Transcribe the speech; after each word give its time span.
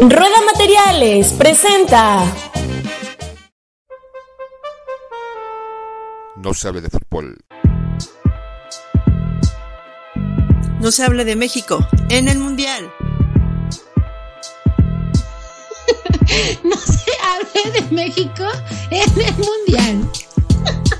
Rueda 0.00 0.40
Materiales 0.46 1.32
presenta. 1.34 2.24
No 6.36 6.54
se 6.54 6.68
hable 6.68 6.80
de 6.80 6.88
fútbol. 6.88 7.36
No 10.80 10.90
se 10.90 11.04
hable 11.04 11.26
de 11.26 11.36
México 11.36 11.86
en 12.08 12.28
el 12.28 12.38
Mundial. 12.38 12.90
no 16.64 16.76
se 16.76 17.10
hable 17.22 17.80
de 17.80 17.82
México 17.94 18.46
en 18.90 19.20
el 19.20 19.34
Mundial. 19.36 20.10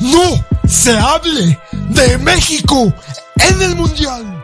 No 0.00 0.42
se 0.66 0.92
hable 0.92 1.58
de 1.90 2.16
México 2.24 2.90
en 3.36 3.60
el 3.60 3.76
Mundial. 3.76 4.42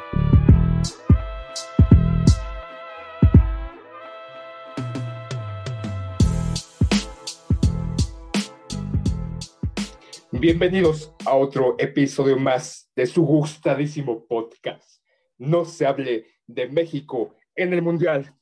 Bienvenidos 10.31 11.11
a 11.25 11.35
otro 11.35 11.75
episodio 11.79 12.39
más 12.39 12.91
de 12.95 13.07
su 13.07 13.25
gustadísimo 13.25 14.27
podcast. 14.27 15.01
No 15.39 15.65
se 15.65 15.87
hable 15.87 16.27
de 16.47 16.69
México 16.69 17.35
en 17.55 17.73
el 17.73 17.81
Mundial. 17.81 18.37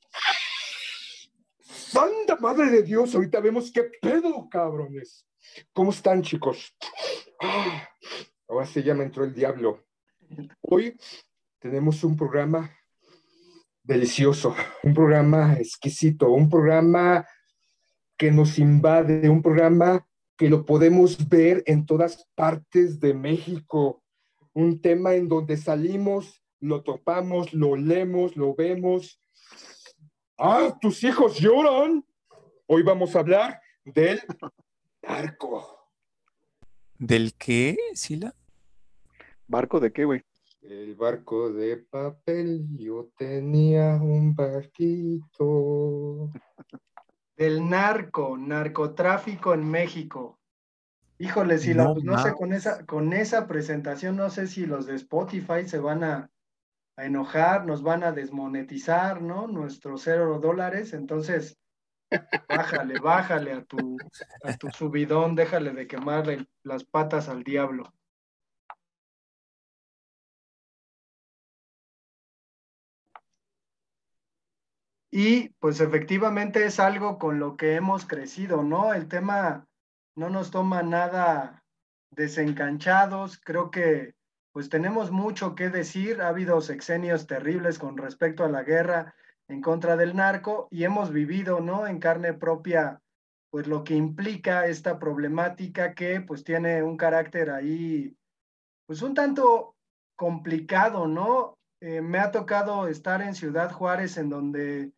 ¡Santa 1.60 2.34
madre 2.40 2.70
de 2.70 2.82
Dios! 2.82 3.14
Ahorita 3.14 3.38
vemos 3.38 3.70
qué 3.70 3.84
pedo, 4.02 4.48
cabrones. 4.50 5.24
¿Cómo 5.72 5.90
están, 5.90 6.22
chicos? 6.22 6.74
Ah, 7.46 7.90
ahora 8.48 8.64
sí 8.64 8.82
ya 8.82 8.94
me 8.94 9.04
entró 9.04 9.22
el 9.22 9.34
diablo. 9.34 9.84
Hoy 10.62 10.98
tenemos 11.58 12.02
un 12.02 12.16
programa 12.16 12.70
delicioso, 13.82 14.56
un 14.82 14.94
programa 14.94 15.52
exquisito, 15.52 16.30
un 16.30 16.48
programa 16.48 17.26
que 18.16 18.30
nos 18.30 18.58
invade, 18.58 19.28
un 19.28 19.42
programa 19.42 20.08
que 20.38 20.48
lo 20.48 20.64
podemos 20.64 21.28
ver 21.28 21.62
en 21.66 21.84
todas 21.84 22.26
partes 22.34 22.98
de 22.98 23.12
México. 23.12 24.02
Un 24.54 24.80
tema 24.80 25.14
en 25.14 25.28
donde 25.28 25.58
salimos, 25.58 26.42
lo 26.60 26.82
topamos, 26.82 27.52
lo 27.52 27.76
leemos, 27.76 28.36
lo 28.36 28.54
vemos. 28.54 29.20
Ah, 30.38 30.74
tus 30.80 31.04
hijos 31.04 31.38
lloran. 31.38 32.06
Hoy 32.66 32.82
vamos 32.82 33.14
a 33.14 33.18
hablar 33.18 33.60
del 33.84 34.22
narco. 35.02 35.83
¿Del 36.98 37.34
qué, 37.34 37.76
Sila? 37.94 38.34
¿Barco 39.46 39.80
de 39.80 39.92
qué, 39.92 40.04
güey? 40.04 40.22
El 40.62 40.94
barco 40.94 41.52
de 41.52 41.76
papel, 41.76 42.66
yo 42.76 43.10
tenía 43.16 43.96
un 43.96 44.34
barquito. 44.34 46.30
Del 47.36 47.68
narco, 47.68 48.38
narcotráfico 48.38 49.52
en 49.54 49.68
México. 49.68 50.38
Híjole, 51.18 51.58
si 51.58 51.74
la, 51.74 51.84
No 51.84 51.94
pues, 51.94 52.04
no 52.04 52.22
sé, 52.22 52.32
con 52.32 52.52
esa, 52.52 52.86
con 52.86 53.12
esa 53.12 53.46
presentación, 53.46 54.16
no 54.16 54.30
sé 54.30 54.46
si 54.46 54.66
los 54.66 54.86
de 54.86 54.94
Spotify 54.94 55.66
se 55.66 55.78
van 55.78 56.04
a, 56.04 56.30
a 56.96 57.04
enojar, 57.04 57.66
nos 57.66 57.82
van 57.82 58.04
a 58.04 58.12
desmonetizar, 58.12 59.20
¿no? 59.20 59.48
Nuestros 59.48 60.02
cero 60.02 60.38
dólares. 60.40 60.92
Entonces, 60.92 61.58
bájale, 62.48 62.98
bájale 62.98 63.52
a 63.52 63.64
tu, 63.64 63.96
a 64.42 64.56
tu 64.56 64.70
subidón, 64.70 65.34
déjale 65.34 65.72
de 65.72 65.86
quemarle 65.86 66.46
las 66.62 66.84
patas 66.84 67.28
al 67.28 67.42
diablo. 67.42 67.92
Y 75.10 75.50
pues 75.60 75.80
efectivamente 75.80 76.64
es 76.66 76.80
algo 76.80 77.18
con 77.18 77.38
lo 77.38 77.56
que 77.56 77.76
hemos 77.76 78.04
crecido, 78.04 78.64
¿no? 78.64 78.92
El 78.94 79.06
tema 79.06 79.68
no 80.16 80.28
nos 80.28 80.50
toma 80.50 80.82
nada 80.82 81.62
desencanchados, 82.10 83.38
creo 83.38 83.70
que 83.70 84.14
pues 84.52 84.68
tenemos 84.68 85.10
mucho 85.10 85.54
que 85.54 85.68
decir, 85.68 86.20
ha 86.20 86.28
habido 86.28 86.60
sexenios 86.60 87.26
terribles 87.26 87.78
con 87.78 87.96
respecto 87.96 88.44
a 88.44 88.48
la 88.48 88.62
guerra 88.62 89.14
en 89.48 89.60
contra 89.60 89.96
del 89.96 90.16
narco 90.16 90.68
y 90.70 90.84
hemos 90.84 91.12
vivido, 91.12 91.60
¿no? 91.60 91.86
En 91.86 91.98
carne 91.98 92.32
propia, 92.32 93.00
pues 93.50 93.66
lo 93.66 93.84
que 93.84 93.94
implica 93.94 94.66
esta 94.66 94.98
problemática 94.98 95.94
que 95.94 96.20
pues 96.20 96.44
tiene 96.44 96.82
un 96.82 96.96
carácter 96.96 97.50
ahí, 97.50 98.16
pues 98.86 99.02
un 99.02 99.14
tanto 99.14 99.76
complicado, 100.16 101.06
¿no? 101.06 101.58
Eh, 101.80 102.00
me 102.00 102.18
ha 102.18 102.30
tocado 102.30 102.88
estar 102.88 103.20
en 103.22 103.34
Ciudad 103.34 103.70
Juárez 103.70 104.16
en 104.16 104.30
donde 104.30 104.92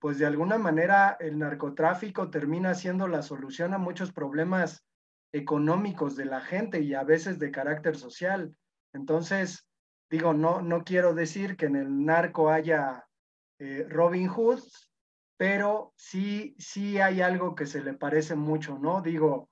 pues 0.00 0.18
de 0.18 0.26
alguna 0.26 0.58
manera 0.58 1.16
el 1.18 1.38
narcotráfico 1.38 2.30
termina 2.30 2.74
siendo 2.74 3.08
la 3.08 3.22
solución 3.22 3.74
a 3.74 3.78
muchos 3.78 4.12
problemas 4.12 4.84
económicos 5.32 6.16
de 6.16 6.24
la 6.24 6.40
gente 6.40 6.80
y 6.80 6.94
a 6.94 7.02
veces 7.02 7.38
de 7.38 7.50
carácter 7.50 7.96
social. 7.96 8.56
Entonces, 8.92 9.66
digo, 10.10 10.34
no, 10.34 10.62
no 10.62 10.84
quiero 10.84 11.14
decir 11.14 11.56
que 11.56 11.66
en 11.66 11.76
el 11.76 12.04
narco 12.04 12.50
haya 12.50 13.07
eh, 13.58 13.86
Robin 13.88 14.28
Hoods, 14.28 14.90
pero 15.36 15.92
sí, 15.96 16.54
sí 16.58 16.98
hay 16.98 17.20
algo 17.20 17.54
que 17.54 17.66
se 17.66 17.82
le 17.82 17.94
parece 17.94 18.34
mucho, 18.34 18.78
¿no? 18.78 19.02
Digo, 19.02 19.48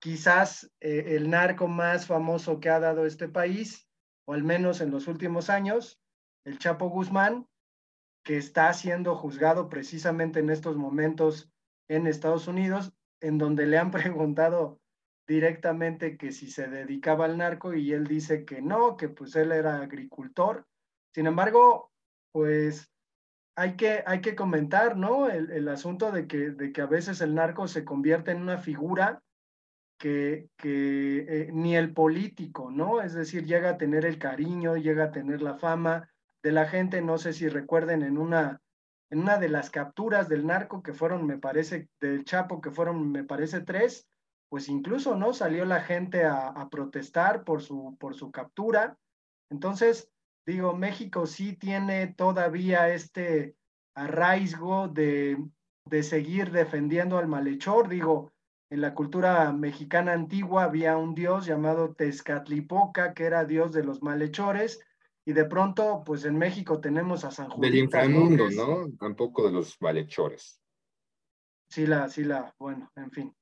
quizás 0.00 0.70
eh, 0.80 1.16
el 1.16 1.30
narco 1.30 1.68
más 1.68 2.06
famoso 2.06 2.60
que 2.60 2.70
ha 2.70 2.80
dado 2.80 3.06
este 3.06 3.28
país, 3.28 3.88
o 4.24 4.34
al 4.34 4.42
menos 4.42 4.80
en 4.80 4.90
los 4.90 5.08
últimos 5.08 5.50
años, 5.50 6.00
el 6.44 6.58
Chapo 6.58 6.88
Guzmán, 6.88 7.46
que 8.24 8.36
está 8.36 8.72
siendo 8.72 9.16
juzgado 9.16 9.68
precisamente 9.68 10.40
en 10.40 10.50
estos 10.50 10.76
momentos 10.76 11.50
en 11.88 12.06
Estados 12.06 12.48
Unidos, 12.48 12.92
en 13.20 13.38
donde 13.38 13.66
le 13.66 13.78
han 13.78 13.90
preguntado 13.90 14.80
directamente 15.26 16.16
que 16.16 16.32
si 16.32 16.50
se 16.50 16.68
dedicaba 16.68 17.24
al 17.24 17.38
narco 17.38 17.74
y 17.74 17.92
él 17.92 18.06
dice 18.06 18.44
que 18.44 18.62
no, 18.62 18.96
que 18.96 19.08
pues 19.08 19.36
él 19.36 19.52
era 19.52 19.80
agricultor. 19.80 20.66
Sin 21.14 21.26
embargo, 21.26 21.92
pues 22.32 22.89
hay 23.60 23.76
que, 23.76 24.02
hay 24.06 24.22
que 24.22 24.34
comentar, 24.34 24.96
¿no? 24.96 25.28
El, 25.28 25.68
asunto 25.68 26.10
de 26.12 26.26
que, 26.26 26.50
de 26.52 26.72
que 26.72 26.80
a 26.80 26.86
veces 26.86 27.20
el 27.20 27.34
narco 27.34 27.68
se 27.68 27.84
convierte 27.84 28.30
en 28.30 28.40
una 28.40 28.56
figura 28.56 29.22
que, 29.98 30.48
que 30.56 31.26
eh, 31.28 31.50
ni 31.52 31.76
el 31.76 31.92
político, 31.92 32.70
¿no? 32.70 33.02
Es 33.02 33.12
decir, 33.12 33.44
llega 33.44 33.68
a 33.68 33.76
tener 33.76 34.06
el 34.06 34.18
cariño, 34.18 34.78
llega 34.78 35.04
a 35.04 35.10
tener 35.10 35.42
la 35.42 35.58
fama 35.58 36.08
de 36.42 36.52
la 36.52 36.68
gente, 36.68 37.02
no 37.02 37.18
sé 37.18 37.34
si 37.34 37.50
recuerden 37.50 38.02
en 38.02 38.16
una, 38.16 38.62
en 39.10 39.18
una 39.18 39.36
de 39.36 39.50
las 39.50 39.68
capturas 39.68 40.30
del 40.30 40.46
narco 40.46 40.82
que 40.82 40.94
fueron, 40.94 41.26
me 41.26 41.36
parece, 41.36 41.90
del 42.00 42.24
Chapo, 42.24 42.62
que 42.62 42.70
fueron, 42.70 43.12
me 43.12 43.24
parece, 43.24 43.60
tres, 43.60 44.08
pues 44.48 44.70
incluso, 44.70 45.16
¿no? 45.16 45.34
Salió 45.34 45.66
la 45.66 45.82
gente 45.82 46.24
a, 46.24 46.46
a 46.46 46.70
protestar 46.70 47.44
por 47.44 47.60
su, 47.60 47.94
por 48.00 48.14
su 48.14 48.30
captura. 48.30 48.96
Entonces, 49.50 50.10
digo, 50.46 50.76
México 50.76 51.26
sí 51.26 51.54
tiene 51.54 52.08
todavía 52.08 52.88
este 52.88 53.56
arraigo 53.94 54.88
de, 54.88 55.38
de 55.84 56.02
seguir 56.02 56.50
defendiendo 56.50 57.18
al 57.18 57.28
malhechor. 57.28 57.88
Digo, 57.88 58.32
en 58.70 58.80
la 58.80 58.94
cultura 58.94 59.52
mexicana 59.52 60.12
antigua 60.12 60.64
había 60.64 60.96
un 60.96 61.14
dios 61.14 61.46
llamado 61.46 61.94
Tezcatlipoca, 61.94 63.14
que 63.14 63.24
era 63.24 63.44
dios 63.44 63.72
de 63.72 63.84
los 63.84 64.02
malhechores, 64.02 64.80
y 65.26 65.32
de 65.32 65.44
pronto, 65.44 66.02
pues 66.04 66.24
en 66.24 66.38
México 66.38 66.80
tenemos 66.80 67.24
a 67.24 67.30
San 67.30 67.48
Del 67.48 67.56
Juditas, 67.56 68.04
inframundo, 68.06 68.50
¿no? 68.50 68.90
Tampoco 68.98 69.46
de 69.46 69.52
los 69.52 69.76
malhechores. 69.80 70.60
Sí, 71.68 71.86
la, 71.86 72.08
sí, 72.08 72.24
la, 72.24 72.52
bueno, 72.58 72.90
en 72.96 73.10
fin. 73.10 73.36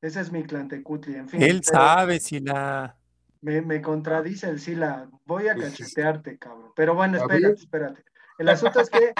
Ese 0.00 0.20
es 0.20 0.32
mi 0.32 0.44
clantecutli, 0.44 1.16
en 1.16 1.28
fin. 1.28 1.42
Él 1.42 1.60
pero 1.64 1.78
sabe, 1.78 2.20
Sila. 2.20 2.97
Me, 3.40 3.62
me 3.62 3.80
contradice 3.80 4.48
el 4.48 4.60
Sila. 4.60 5.08
Voy 5.24 5.48
a 5.48 5.54
cachetearte, 5.54 6.38
cabrón. 6.38 6.72
Pero 6.74 6.94
bueno, 6.94 7.18
espérate, 7.18 7.54
espérate. 7.54 8.04
El 8.38 8.48
asunto 8.48 8.80
es 8.80 8.90
que 8.90 9.12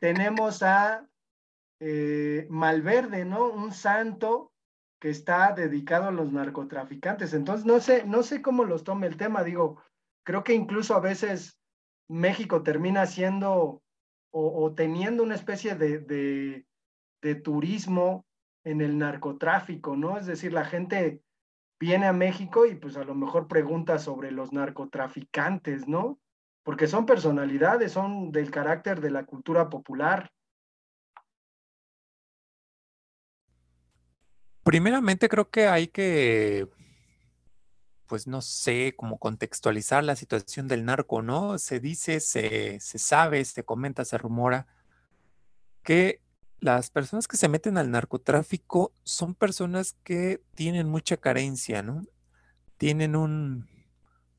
tenemos 0.00 0.62
a 0.62 1.06
eh, 1.80 2.46
Malverde, 2.50 3.24
¿no? 3.24 3.48
Un 3.48 3.72
santo 3.72 4.52
que 5.00 5.10
está 5.10 5.52
dedicado 5.52 6.08
a 6.08 6.12
los 6.12 6.32
narcotraficantes. 6.32 7.32
Entonces, 7.32 7.64
no 7.64 7.80
sé, 7.80 8.04
no 8.04 8.22
sé 8.22 8.42
cómo 8.42 8.64
los 8.64 8.84
tome 8.84 9.06
el 9.06 9.16
tema. 9.16 9.44
Digo, 9.44 9.80
creo 10.24 10.44
que 10.44 10.54
incluso 10.54 10.94
a 10.94 11.00
veces 11.00 11.58
México 12.08 12.62
termina 12.62 13.06
siendo 13.06 13.82
o, 14.30 14.74
teniendo 14.74 15.22
una 15.22 15.34
especie 15.34 15.74
de, 15.74 15.98
de, 15.98 16.66
de 17.22 17.34
turismo 17.34 18.26
en 18.64 18.80
el 18.80 18.98
narcotráfico, 18.98 19.96
¿no? 19.96 20.18
Es 20.18 20.26
decir, 20.26 20.52
la 20.52 20.64
gente 20.64 21.22
viene 21.78 22.06
a 22.06 22.12
México 22.12 22.66
y 22.66 22.74
pues 22.74 22.96
a 22.96 23.04
lo 23.04 23.14
mejor 23.14 23.48
pregunta 23.48 23.98
sobre 23.98 24.30
los 24.30 24.52
narcotraficantes, 24.52 25.86
¿no? 25.86 26.18
Porque 26.62 26.86
son 26.86 27.06
personalidades, 27.06 27.92
son 27.92 28.30
del 28.32 28.50
carácter 28.50 29.00
de 29.00 29.10
la 29.10 29.24
cultura 29.24 29.68
popular. 29.68 30.30
Primeramente 34.62 35.28
creo 35.28 35.48
que 35.48 35.66
hay 35.66 35.88
que, 35.88 36.68
pues 38.06 38.26
no 38.26 38.42
sé, 38.42 38.94
como 38.96 39.18
contextualizar 39.18 40.04
la 40.04 40.14
situación 40.14 40.68
del 40.68 40.84
narco, 40.84 41.22
¿no? 41.22 41.58
Se 41.58 41.80
dice, 41.80 42.20
se, 42.20 42.78
se 42.80 42.98
sabe, 42.98 43.44
se 43.44 43.64
comenta, 43.64 44.04
se 44.04 44.18
rumora 44.18 44.66
que 45.82 46.20
las 46.60 46.90
personas 46.90 47.28
que 47.28 47.36
se 47.36 47.48
meten 47.48 47.78
al 47.78 47.90
narcotráfico 47.90 48.92
son 49.04 49.34
personas 49.34 49.96
que 50.02 50.42
tienen 50.54 50.88
mucha 50.88 51.16
carencia, 51.16 51.82
¿no? 51.82 52.04
Tienen 52.76 53.14
un 53.14 53.68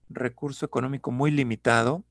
recurso 0.10 0.66
económico 0.66 1.12
muy 1.12 1.31
limitado, 1.31 2.04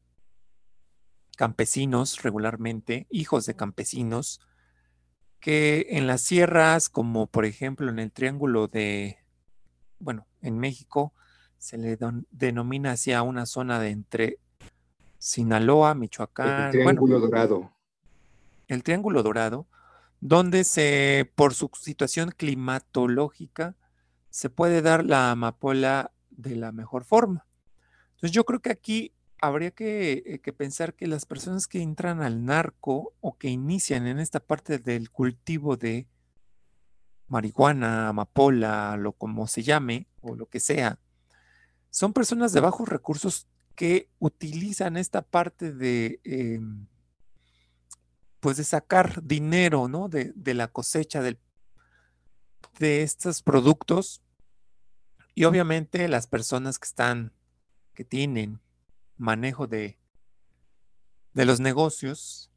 campesinos 1.36 2.22
regularmente, 2.22 3.06
hijos 3.10 3.44
de 3.46 3.56
campesinos, 3.56 4.40
que 5.40 5.86
en 5.90 6.06
las 6.06 6.22
sierras, 6.22 6.88
como 6.88 7.26
por 7.26 7.44
ejemplo 7.44 7.90
en 7.90 7.98
el 7.98 8.10
triángulo 8.10 8.66
de, 8.66 9.18
bueno, 9.98 10.26
en 10.40 10.58
México, 10.58 11.12
se 11.58 11.76
le 11.76 11.98
denomina 12.30 12.92
hacia 12.92 13.22
una 13.22 13.46
zona 13.46 13.78
de 13.78 13.90
entre 13.90 14.38
Sinaloa, 15.18 15.94
Michoacán. 15.94 16.66
El 16.66 16.70
Triángulo 16.70 17.20
Dorado. 17.20 17.72
El 18.68 18.82
Triángulo 18.82 19.22
Dorado 19.22 19.66
donde 20.20 20.64
se, 20.64 21.30
por 21.34 21.54
su 21.54 21.70
situación 21.80 22.32
climatológica, 22.36 23.76
se 24.30 24.50
puede 24.50 24.82
dar 24.82 25.04
la 25.04 25.30
amapola 25.30 26.12
de 26.30 26.56
la 26.56 26.72
mejor 26.72 27.04
forma. 27.04 27.46
Entonces 28.10 28.32
yo 28.32 28.44
creo 28.44 28.60
que 28.60 28.70
aquí 28.70 29.12
habría 29.40 29.70
que, 29.70 30.22
eh, 30.26 30.38
que, 30.40 30.52
pensar 30.52 30.94
que 30.94 31.06
las 31.06 31.24
personas 31.24 31.66
que 31.66 31.82
entran 31.82 32.20
al 32.20 32.44
narco 32.44 33.14
o 33.20 33.38
que 33.38 33.48
inician 33.48 34.06
en 34.06 34.18
esta 34.18 34.40
parte 34.40 34.78
del 34.78 35.10
cultivo 35.10 35.76
de 35.76 36.08
marihuana, 37.28 38.08
amapola, 38.08 38.96
lo 38.96 39.12
como 39.12 39.46
se 39.46 39.62
llame, 39.62 40.08
o 40.20 40.34
lo 40.34 40.46
que 40.46 40.60
sea, 40.60 40.98
son 41.90 42.12
personas 42.12 42.52
de 42.52 42.60
bajos 42.60 42.88
recursos 42.88 43.46
que 43.74 44.08
utilizan 44.18 44.96
esta 44.96 45.22
parte 45.22 45.72
de... 45.72 46.20
Em, 46.24 46.86
pues 48.40 48.56
de 48.56 48.64
sacar 48.64 49.22
dinero, 49.24 49.88
¿no? 49.88 50.08
De, 50.08 50.32
la 50.54 50.68
cosecha 50.68 51.22
de 51.22 51.38
estos 52.78 53.42
productos. 53.42 54.22
Y 55.34 55.44
obviamente 55.44 56.08
las 56.08 56.26
personas 56.26 56.78
que 56.78 56.86
están, 56.86 57.32
que 57.94 58.04
tienen 58.04 58.60
manejo 59.16 59.66
de, 59.66 59.98
de 61.34 61.44
los 61.44 61.60
negocios, 61.60 62.50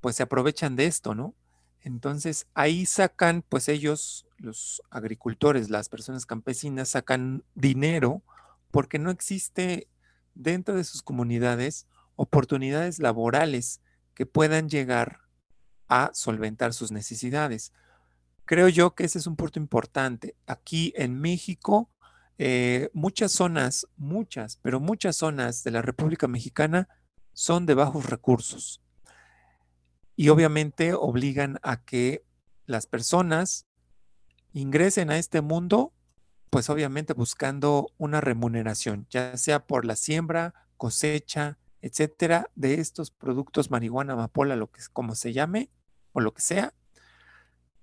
pues 0.00 0.16
se 0.16 0.22
aprovechan 0.22 0.76
de 0.76 0.86
esto, 0.86 1.14
¿no? 1.14 1.34
Entonces 1.80 2.46
ahí 2.54 2.86
sacan, 2.86 3.42
pues 3.48 3.68
ellos, 3.68 4.26
los 4.38 4.82
agricultores, 4.90 5.70
las 5.70 5.88
personas 5.88 6.26
campesinas, 6.26 6.88
sacan 6.88 7.44
dinero 7.54 8.22
porque 8.70 8.98
no 8.98 9.10
existe 9.10 9.86
dentro 10.34 10.74
de 10.74 10.84
sus 10.84 11.02
comunidades 11.02 11.86
oportunidades 12.16 12.98
laborales 12.98 13.80
que 14.14 14.26
puedan 14.26 14.68
llegar 14.68 15.20
a 15.88 16.10
solventar 16.14 16.72
sus 16.72 16.92
necesidades. 16.92 17.72
Creo 18.44 18.68
yo 18.68 18.94
que 18.94 19.04
ese 19.04 19.18
es 19.18 19.26
un 19.26 19.36
punto 19.36 19.58
importante. 19.58 20.36
Aquí 20.46 20.92
en 20.96 21.20
México, 21.20 21.90
eh, 22.38 22.90
muchas 22.92 23.32
zonas, 23.32 23.86
muchas, 23.96 24.58
pero 24.62 24.80
muchas 24.80 25.16
zonas 25.16 25.64
de 25.64 25.70
la 25.70 25.82
República 25.82 26.28
Mexicana 26.28 26.88
son 27.32 27.66
de 27.66 27.74
bajos 27.74 28.06
recursos. 28.06 28.80
Y 30.16 30.28
obviamente 30.28 30.94
obligan 30.94 31.58
a 31.62 31.84
que 31.84 32.24
las 32.66 32.86
personas 32.86 33.66
ingresen 34.52 35.10
a 35.10 35.18
este 35.18 35.40
mundo, 35.40 35.92
pues 36.50 36.70
obviamente 36.70 37.12
buscando 37.12 37.90
una 37.98 38.20
remuneración, 38.20 39.06
ya 39.10 39.36
sea 39.36 39.66
por 39.66 39.84
la 39.84 39.96
siembra, 39.96 40.54
cosecha, 40.76 41.58
etcétera, 41.84 42.50
de 42.54 42.80
estos 42.80 43.10
productos 43.10 43.70
marihuana, 43.70 44.14
amapola, 44.14 44.56
lo 44.56 44.70
que 44.70 44.80
como 44.94 45.14
se 45.14 45.34
llame 45.34 45.68
o 46.12 46.20
lo 46.22 46.32
que 46.32 46.40
sea. 46.40 46.72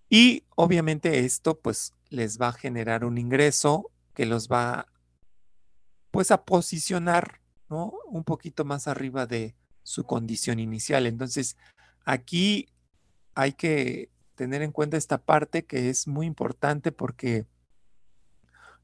Y 0.09 0.43
obviamente 0.55 1.19
esto 1.19 1.59
pues 1.59 1.93
les 2.09 2.41
va 2.41 2.47
a 2.47 2.53
generar 2.53 3.05
un 3.05 3.19
ingreso 3.19 3.91
que 4.15 4.25
los 4.25 4.49
va 4.49 4.87
pues 6.09 6.31
a 6.31 6.45
posicionar, 6.45 7.41
¿no? 7.69 7.93
Un 8.07 8.23
poquito 8.23 8.65
más 8.65 8.87
arriba 8.87 9.27
de 9.27 9.53
su 9.83 10.03
condición 10.03 10.57
inicial. 10.57 11.05
Entonces, 11.05 11.55
aquí 12.03 12.69
hay 13.35 13.53
que 13.53 14.09
tener 14.33 14.63
en 14.63 14.71
cuenta 14.71 14.97
esta 14.97 15.19
parte 15.19 15.63
que 15.63 15.89
es 15.89 16.07
muy 16.07 16.25
importante 16.25 16.91
porque 16.91 17.45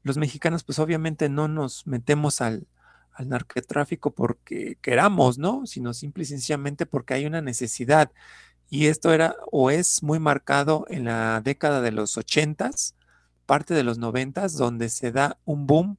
los 0.04 0.16
mexicanos 0.16 0.62
pues 0.62 0.78
obviamente 0.78 1.28
no 1.28 1.48
nos 1.48 1.88
metemos 1.88 2.40
al, 2.40 2.68
al 3.18 3.28
narcotráfico 3.28 4.12
porque 4.12 4.78
queramos, 4.80 5.38
¿no? 5.38 5.66
Sino 5.66 5.92
simple 5.92 6.22
y 6.22 6.26
sencillamente 6.26 6.86
porque 6.86 7.14
hay 7.14 7.26
una 7.26 7.42
necesidad. 7.42 8.12
Y 8.70 8.86
esto 8.86 9.12
era 9.12 9.34
o 9.50 9.70
es 9.70 10.04
muy 10.04 10.20
marcado 10.20 10.86
en 10.88 11.04
la 11.04 11.40
década 11.40 11.80
de 11.80 11.90
los 11.90 12.16
ochentas, 12.16 12.94
parte 13.44 13.74
de 13.74 13.82
los 13.82 13.98
noventas, 13.98 14.56
donde 14.56 14.88
se 14.88 15.10
da 15.10 15.38
un 15.44 15.66
boom 15.66 15.98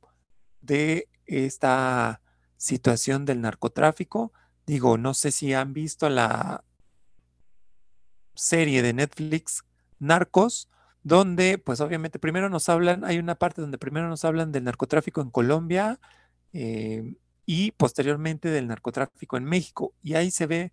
de 0.62 1.10
esta 1.26 2.22
situación 2.56 3.26
del 3.26 3.42
narcotráfico. 3.42 4.32
Digo, 4.66 4.98
no 4.98 5.14
sé 5.14 5.32
si 5.32 5.54
han 5.54 5.74
visto 5.74 6.10
la 6.10 6.64
serie 8.34 8.82
de 8.82 8.94
Netflix 8.94 9.66
Narcos, 10.00 10.70
donde 11.04 11.58
pues 11.58 11.82
obviamente 11.82 12.18
primero 12.18 12.50
nos 12.50 12.70
hablan, 12.70 13.04
hay 13.04 13.18
una 13.18 13.36
parte 13.36 13.60
donde 13.60 13.78
primero 13.78 14.08
nos 14.08 14.24
hablan 14.24 14.54
del 14.54 14.64
narcotráfico 14.64 15.20
en 15.20 15.32
Colombia, 15.32 16.00
eh, 16.54 17.16
y 17.46 17.72
posteriormente 17.72 18.50
del 18.50 18.68
narcotráfico 18.68 19.38
en 19.38 19.46
México. 19.46 19.94
Y 20.04 20.14
ahí 20.16 20.32
se 20.32 20.46
ve 20.46 20.72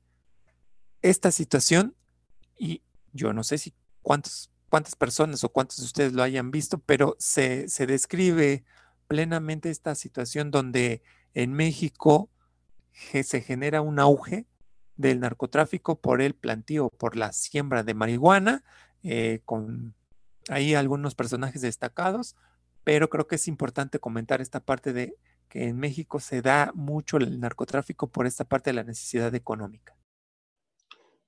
esta 1.03 1.31
situación 1.31 1.95
y 2.59 2.83
yo 3.13 3.33
no 3.33 3.45
sé 3.45 3.59
si 3.59 3.75
cuántos, 4.03 4.51
cuántas 4.69 4.97
personas 4.97 5.43
o 5.45 5.49
cuántos 5.49 5.79
de 5.79 5.85
ustedes 5.85 6.13
lo 6.13 6.23
hayan 6.23 6.51
visto, 6.51 6.79
pero 6.79 7.17
se, 7.19 7.69
se 7.69 7.87
describe 7.87 8.65
plenamente 9.09 9.71
esta 9.71 9.95
situación 9.95 10.51
donde 10.51 11.03
en 11.35 11.53
México 11.53 12.31
se 12.93 13.41
genera 13.43 13.83
un 13.83 13.99
auge 13.99 14.47
del 14.97 15.21
narcotráfico 15.21 16.01
por 16.01 16.23
el 16.23 16.35
plantío, 16.35 16.89
por 16.89 17.17
la 17.17 17.33
siembra 17.33 17.83
de 17.83 17.95
marihuana, 17.95 18.65
eh, 19.03 19.41
con 19.45 19.95
ahí 20.49 20.75
algunos 20.75 21.15
personajes 21.15 21.63
destacados, 21.63 22.37
pero 22.85 23.11
creo 23.11 23.27
que 23.27 23.37
es 23.37 23.49
importante 23.49 23.99
comentar 23.99 24.41
esta 24.41 24.61
parte 24.61 24.93
de 24.93 25.17
que 25.49 25.65
en 25.65 25.79
México 25.79 26.21
se 26.21 26.43
da 26.43 26.73
mucho 26.75 27.17
el 27.17 27.41
narcotráfico 27.41 28.09
por 28.09 28.27
esta 28.27 28.45
parte 28.45 28.71
de 28.71 28.75
la 28.75 28.85
necesidad 28.85 29.35
económica. 29.35 29.97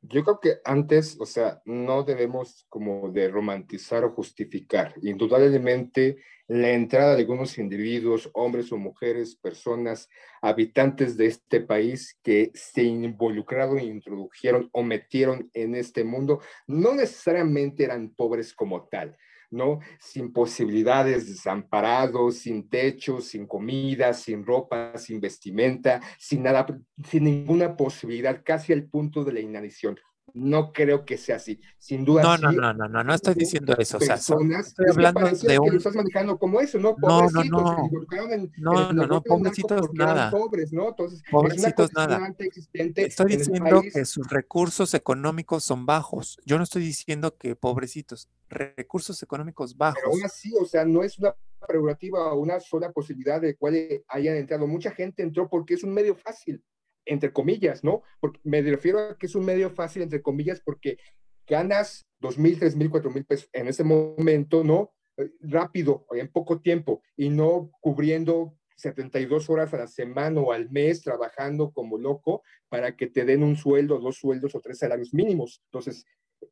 Yo 0.01 0.23
creo 0.23 0.39
que 0.41 0.59
antes, 0.65 1.17
o 1.21 1.27
sea, 1.27 1.61
no 1.65 2.05
debemos 2.05 2.67
como 2.69 3.11
de 3.11 3.29
romantizar 3.29 4.05
o 4.05 4.13
justificar. 4.13 4.95
Indudablemente, 5.03 6.19
la 6.47 6.71
entrada 6.71 7.15
de 7.15 7.23
algunos 7.23 7.59
individuos, 7.59 8.31
hombres 8.33 8.71
o 8.71 8.79
mujeres, 8.79 9.35
personas, 9.35 10.09
habitantes 10.41 11.17
de 11.17 11.27
este 11.27 11.61
país 11.61 12.17
que 12.23 12.53
se 12.55 12.85
involucraron, 12.85 13.81
introdujeron 13.81 14.71
o 14.73 14.83
metieron 14.85 15.51
en 15.53 15.75
este 15.75 16.05
mundo, 16.05 16.41
no 16.67 16.95
necesariamente 16.95 17.85
eran 17.85 18.11
pobres 18.11 18.55
como 18.55 18.87
tal 18.87 19.17
¿no? 19.51 19.81
Sin 19.99 20.33
posibilidades, 20.33 21.29
desamparados, 21.29 22.39
sin 22.39 22.69
techo, 22.69 23.21
sin 23.21 23.47
comida, 23.47 24.13
sin 24.15 24.45
ropa, 24.45 24.97
sin 24.99 25.21
vestimenta, 25.21 26.01
sin 26.19 26.43
nada, 26.43 26.67
sin 27.05 27.25
ninguna 27.25 27.77
posibilidad, 27.77 28.43
casi 28.45 28.73
al 28.73 28.85
punto 28.85 29.25
de 29.25 29.33
la 29.33 29.41
inanición. 29.41 29.99
No 30.35 30.73
creo 30.73 31.05
que 31.05 31.17
sea 31.17 31.37
así. 31.37 31.61
Sin 31.79 32.05
duda. 32.05 32.23
No, 32.23 32.37
no, 32.39 32.53
no, 32.53 32.73
no, 32.75 32.89
no, 32.89 33.05
no 33.05 33.15
estoy 33.15 33.35
diciendo 33.35 33.75
eso. 33.79 33.99
O 33.99 34.01
sea, 34.01 34.17
estoy 34.17 34.87
hablando 34.91 35.29
de 35.31 35.59
un. 35.59 35.65
Que 35.67 35.71
lo 35.73 35.79
estás 35.79 35.95
manejando 35.95 36.39
como 36.39 36.61
eso, 36.61 36.79
¿no? 36.79 36.97
Pobrecitos 36.97 37.47
no, 37.47 37.61
no, 37.61 37.89
no. 38.11 38.33
En, 38.33 38.53
no, 38.59 38.93
no, 38.93 39.07
no, 39.07 39.23
pobrecitos 39.23 39.93
nada. 39.95 40.31
Pobres, 40.31 40.73
¿no? 40.73 40.91
Entonces, 40.91 41.23
pobrecitos 41.31 41.93
nada. 41.95 42.35
Estoy 42.73 43.37
diciendo 43.37 43.83
que 43.93 44.05
sus 44.05 44.29
recursos 44.29 44.95
económicos 44.95 45.65
son 45.65 45.87
bajos. 45.87 46.39
Yo 46.45 46.59
no 46.59 46.65
estoy 46.65 46.83
diciendo 46.83 47.37
que 47.37 47.57
pobrecitos, 47.57 48.29
recursos 48.49 49.23
económicos 49.23 49.77
bajos. 49.77 50.01
Pero 50.03 50.13
aún 50.15 50.25
así, 50.25 50.53
o 50.61 50.65
sea, 50.65 50.85
no 50.85 51.03
es 51.03 51.19
una 51.19 51.35
prerrogativa 51.67 52.33
o 52.33 52.39
una 52.39 52.61
sola 52.61 52.93
posibilidad 52.93 53.41
de 53.41 53.57
cual 53.57 54.03
hayan 54.09 54.37
entrado. 54.37 54.67
Mucha 54.67 54.91
gente 54.91 55.23
entró 55.23 55.49
porque 55.49 55.75
es 55.75 55.83
un 55.83 55.93
medio 55.93 56.15
fácil 56.15 56.63
entre 57.09 57.33
comillas, 57.33 57.83
¿no? 57.83 58.03
Porque 58.21 58.41
me 58.45 58.63
refiero 58.63 58.99
a 59.01 59.19
que 59.19 59.27
es 59.27 59.35
un 59.35 59.45
medio 59.45 59.71
fácil, 59.71 60.03
entre 60.03 60.23
comillas, 60.23 60.61
porque 60.61 60.99
ganas 61.47 62.07
dos 62.21 62.39
mil, 62.39 62.59
tres 62.59 62.77
mil, 62.77 62.91
cuatro 62.91 63.11
mil 63.11 63.25
pesos 63.25 63.49
en 63.53 63.69
ese 63.69 63.85
momento, 63.85 64.63
¿no? 64.63 64.93
Rápido, 65.41 66.07
en 66.13 66.29
poco 66.29 66.61
tiempo, 66.61 67.03
y 67.17 67.29
no 67.29 67.71
cubriendo 67.81 68.57
72 68.77 69.51
horas 69.51 69.75
a 69.75 69.79
la 69.79 69.87
semana 69.89 70.41
o 70.41 70.53
al 70.53 70.71
mes 70.71 71.03
trabajando 71.03 71.73
como 71.73 71.99
loco 71.99 72.43
para 72.69 72.97
que 72.97 73.09
te 73.09 73.25
den 73.25 73.43
un 73.43 73.57
sueldo, 73.57 73.99
dos 73.99 74.17
sueldos 74.17 74.55
o 74.55 74.61
tres 74.61 74.79
salarios 74.79 75.13
mínimos. 75.13 75.63
Entonces, 75.65 76.07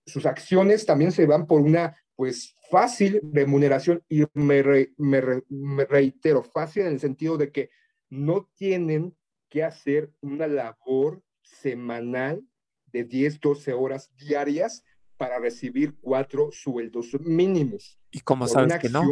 sus 0.04 0.26
acciones 0.26 0.84
también 0.84 1.12
se 1.12 1.26
van 1.26 1.46
por 1.46 1.60
una, 1.60 1.96
pues, 2.16 2.56
fácil 2.70 3.20
remuneración 3.32 4.02
y 4.08 4.24
me 4.34 4.62
reitero, 5.84 6.42
fácil 6.42 6.82
en 6.82 6.94
el 6.94 7.00
sentido 7.00 7.36
de 7.36 7.52
que 7.52 7.70
no 8.10 8.50
tienen 8.56 9.15
que 9.48 9.62
hacer 9.62 10.12
una 10.20 10.46
labor 10.46 11.22
semanal 11.42 12.46
de 12.86 13.04
10, 13.04 13.40
12 13.40 13.72
horas 13.72 14.10
diarias 14.16 14.84
para 15.16 15.38
recibir 15.38 15.96
cuatro 16.00 16.50
sueldos 16.52 17.18
mínimos. 17.20 17.98
¿Y 18.10 18.20
cómo 18.20 18.46
sabes 18.46 18.78
que 18.78 18.88
no? 18.88 19.02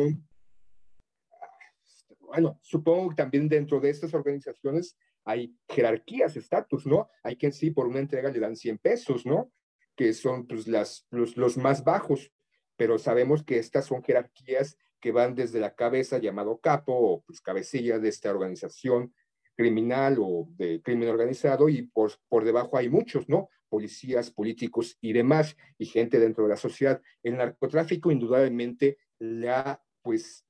Bueno, 2.20 2.58
supongo 2.62 3.10
que 3.10 3.16
también 3.16 3.48
dentro 3.48 3.80
de 3.80 3.90
estas 3.90 4.12
organizaciones 4.12 4.96
hay 5.24 5.56
jerarquías, 5.68 6.36
estatus, 6.36 6.86
¿no? 6.86 7.08
Hay 7.22 7.36
quien 7.36 7.52
sí 7.52 7.70
por 7.70 7.86
una 7.86 8.00
entrega 8.00 8.30
le 8.30 8.40
dan 8.40 8.56
100 8.56 8.78
pesos, 8.78 9.24
¿no? 9.24 9.52
Que 9.96 10.12
son 10.12 10.46
pues, 10.46 10.66
las, 10.66 11.06
los, 11.10 11.36
los 11.36 11.56
más 11.56 11.84
bajos, 11.84 12.32
pero 12.76 12.98
sabemos 12.98 13.44
que 13.44 13.58
estas 13.58 13.86
son 13.86 14.02
jerarquías 14.02 14.76
que 15.00 15.12
van 15.12 15.34
desde 15.34 15.60
la 15.60 15.74
cabeza 15.74 16.18
llamado 16.18 16.58
capo 16.58 16.94
o 16.94 17.22
pues 17.22 17.40
cabecilla 17.40 17.98
de 17.98 18.08
esta 18.08 18.30
organización 18.30 19.14
criminal 19.56 20.16
o 20.20 20.48
de 20.56 20.82
crimen 20.82 21.08
organizado 21.08 21.68
y 21.68 21.82
por, 21.82 22.12
por 22.28 22.44
debajo 22.44 22.76
hay 22.76 22.88
muchos, 22.88 23.28
¿no? 23.28 23.48
Policías, 23.68 24.30
políticos 24.30 24.96
y 25.00 25.12
demás, 25.12 25.56
y 25.78 25.86
gente 25.86 26.18
dentro 26.20 26.44
de 26.44 26.50
la 26.50 26.56
sociedad. 26.56 27.00
El 27.22 27.36
narcotráfico 27.36 28.10
indudablemente 28.10 28.98
le 29.18 29.50
ha, 29.50 29.82
pues, 30.02 30.44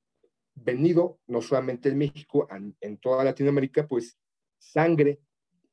venido, 0.53 1.19
no 1.27 1.41
solamente 1.41 1.89
en 1.89 1.97
México, 1.97 2.47
en, 2.49 2.75
en 2.81 2.97
toda 2.97 3.23
Latinoamérica, 3.23 3.87
pues, 3.87 4.17
sangre 4.57 5.19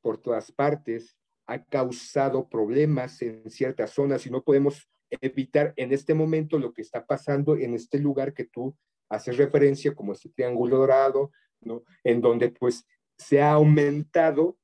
por 0.01 0.17
todas 0.17 0.51
partes, 0.51 1.17
ha 1.47 1.63
causado 1.63 2.47
problemas 2.47 3.21
en 3.21 3.49
ciertas 3.49 3.91
zonas 3.91 4.25
y 4.25 4.31
no 4.31 4.43
podemos 4.43 4.89
evitar 5.21 5.73
en 5.75 5.91
este 5.91 6.13
momento 6.13 6.57
lo 6.57 6.73
que 6.73 6.81
está 6.81 7.05
pasando 7.05 7.55
en 7.55 7.73
este 7.73 7.99
lugar 7.99 8.33
que 8.33 8.45
tú 8.45 8.75
haces 9.09 9.37
referencia, 9.37 9.93
como 9.93 10.13
este 10.13 10.29
triángulo 10.29 10.77
dorado, 10.77 11.31
¿no? 11.61 11.83
En 12.03 12.21
donde 12.21 12.49
pues 12.49 12.85
se 13.23 13.41
ha 13.41 13.51
aumentado 13.51 14.57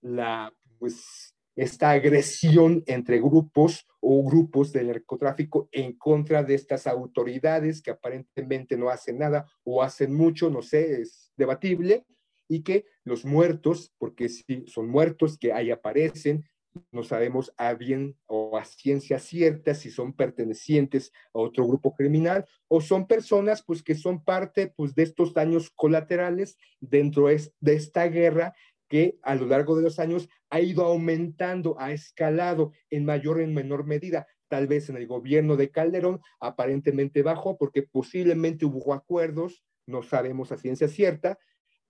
la, 0.00 0.52
pues, 0.78 1.34
esta 1.54 1.90
agresión 1.90 2.82
entre 2.86 3.20
grupos 3.20 3.86
o 4.00 4.24
grupos 4.24 4.72
de 4.72 4.84
narcotráfico 4.84 5.68
en 5.70 5.92
contra 5.96 6.42
de 6.42 6.54
estas 6.54 6.86
autoridades 6.86 7.82
que 7.82 7.90
aparentemente 7.90 8.76
no 8.76 8.88
hacen 8.88 9.18
nada 9.18 9.46
o 9.64 9.82
hacen 9.82 10.14
mucho, 10.14 10.50
no 10.50 10.62
sé, 10.62 11.02
es 11.02 11.30
debatible, 11.36 12.06
y 12.48 12.62
que 12.62 12.84
los 13.04 13.24
muertos, 13.24 13.92
porque 13.98 14.28
si 14.28 14.64
son 14.66 14.88
muertos 14.88 15.38
que 15.38 15.52
ahí 15.52 15.70
aparecen, 15.70 16.44
no 16.90 17.02
sabemos 17.02 17.52
a 17.56 17.74
bien 17.74 18.16
o 18.26 18.56
a 18.56 18.64
ciencia 18.64 19.18
cierta 19.18 19.74
si 19.74 19.90
son 19.90 20.12
pertenecientes 20.14 21.12
a 21.34 21.38
otro 21.38 21.66
grupo 21.66 21.94
criminal 21.94 22.46
o 22.68 22.80
son 22.80 23.06
personas 23.06 23.62
pues 23.62 23.82
que 23.82 23.94
son 23.94 24.24
parte 24.24 24.72
pues 24.76 24.94
de 24.94 25.02
estos 25.02 25.34
daños 25.34 25.70
colaterales 25.70 26.56
dentro 26.80 27.28
de 27.28 27.74
esta 27.74 28.06
guerra 28.06 28.54
que 28.88 29.18
a 29.22 29.34
lo 29.34 29.46
largo 29.46 29.74
de 29.74 29.82
los 29.82 29.98
años 29.98 30.28
ha 30.50 30.60
ido 30.60 30.84
aumentando, 30.84 31.76
ha 31.78 31.92
escalado 31.92 32.72
en 32.90 33.06
mayor 33.06 33.38
o 33.38 33.40
en 33.40 33.54
menor 33.54 33.86
medida. 33.86 34.26
Tal 34.48 34.66
vez 34.66 34.90
en 34.90 34.98
el 34.98 35.06
gobierno 35.06 35.56
de 35.56 35.70
Calderón 35.70 36.20
aparentemente 36.40 37.22
bajó 37.22 37.56
porque 37.56 37.82
posiblemente 37.82 38.66
hubo 38.66 38.92
acuerdos, 38.92 39.64
no 39.86 40.02
sabemos 40.02 40.52
a 40.52 40.58
ciencia 40.58 40.88
cierta, 40.88 41.38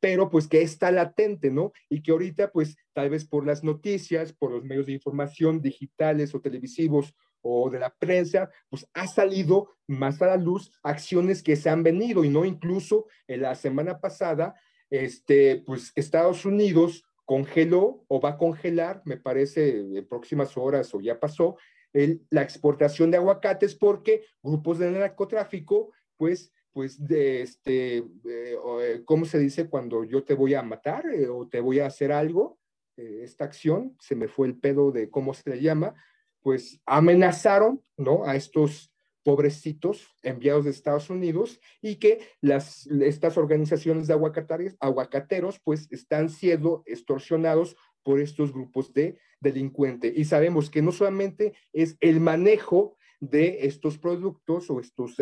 pero 0.02 0.28
pues 0.28 0.48
que 0.48 0.62
está 0.62 0.90
latente, 0.90 1.52
¿no? 1.52 1.72
Y 1.88 2.02
que 2.02 2.10
ahorita 2.10 2.50
pues 2.50 2.76
tal 2.92 3.08
vez 3.08 3.24
por 3.24 3.46
las 3.46 3.62
noticias, 3.62 4.32
por 4.32 4.50
los 4.50 4.64
medios 4.64 4.86
de 4.86 4.94
información 4.94 5.62
digitales 5.62 6.34
o 6.34 6.40
televisivos 6.40 7.14
o 7.40 7.70
de 7.70 7.78
la 7.78 7.94
prensa, 7.94 8.50
pues 8.68 8.84
ha 8.94 9.06
salido 9.06 9.76
más 9.86 10.20
a 10.20 10.26
la 10.26 10.36
luz 10.36 10.72
acciones 10.82 11.40
que 11.40 11.54
se 11.54 11.70
han 11.70 11.84
venido 11.84 12.24
y 12.24 12.30
no 12.30 12.44
incluso 12.44 13.06
en 13.28 13.42
la 13.42 13.54
semana 13.54 14.00
pasada, 14.00 14.56
este, 14.90 15.62
pues 15.64 15.92
Estados 15.94 16.44
Unidos 16.44 17.04
congeló 17.24 18.04
o 18.08 18.20
va 18.20 18.30
a 18.30 18.38
congelar, 18.38 19.02
me 19.04 19.18
parece, 19.18 19.78
en 19.78 20.08
próximas 20.08 20.56
horas 20.56 20.92
o 20.96 21.00
ya 21.00 21.20
pasó, 21.20 21.58
la 21.92 22.42
exportación 22.42 23.12
de 23.12 23.18
aguacates 23.18 23.76
porque 23.76 24.24
grupos 24.42 24.80
de 24.80 24.90
narcotráfico 24.90 25.92
pues 26.16 26.52
pues, 26.72 27.04
de 27.06 27.42
este, 27.42 27.98
eh, 27.98 28.06
eh, 28.24 29.02
¿cómo 29.04 29.24
se 29.24 29.38
dice 29.38 29.68
cuando 29.68 30.04
yo 30.04 30.24
te 30.24 30.34
voy 30.34 30.54
a 30.54 30.62
matar 30.62 31.06
eh, 31.06 31.28
o 31.28 31.48
te 31.48 31.60
voy 31.60 31.80
a 31.80 31.86
hacer 31.86 32.12
algo? 32.12 32.58
esta 32.94 33.46
acción, 33.46 33.96
se 34.00 34.14
me 34.14 34.28
fue 34.28 34.46
el 34.46 34.58
pedo 34.58 34.92
de 34.92 35.10
cómo 35.10 35.32
se 35.32 35.48
le 35.48 35.62
llama, 35.62 35.94
pues 36.40 36.80
amenazaron, 36.84 37.82
¿no? 37.96 38.26
A 38.26 38.36
estos 38.36 38.92
pobrecitos 39.24 40.14
enviados 40.22 40.64
de 40.64 40.70
Estados 40.70 41.08
Unidos 41.10 41.58
y 41.80 41.96
que 41.96 42.20
las, 42.40 42.86
estas 42.86 43.38
organizaciones 43.38 44.06
de 44.06 44.14
aguacateros, 44.14 45.58
pues 45.64 45.90
están 45.90 46.28
siendo 46.28 46.82
extorsionados 46.86 47.76
por 48.02 48.20
estos 48.20 48.52
grupos 48.52 48.92
de 48.92 49.18
delincuentes. 49.40 50.12
Y 50.16 50.24
sabemos 50.24 50.70
que 50.70 50.82
no 50.82 50.92
solamente 50.92 51.54
es 51.72 51.96
el 52.00 52.20
manejo 52.20 52.96
de 53.20 53.66
estos 53.66 53.98
productos 53.98 54.68
o 54.70 54.80
estos 54.80 55.16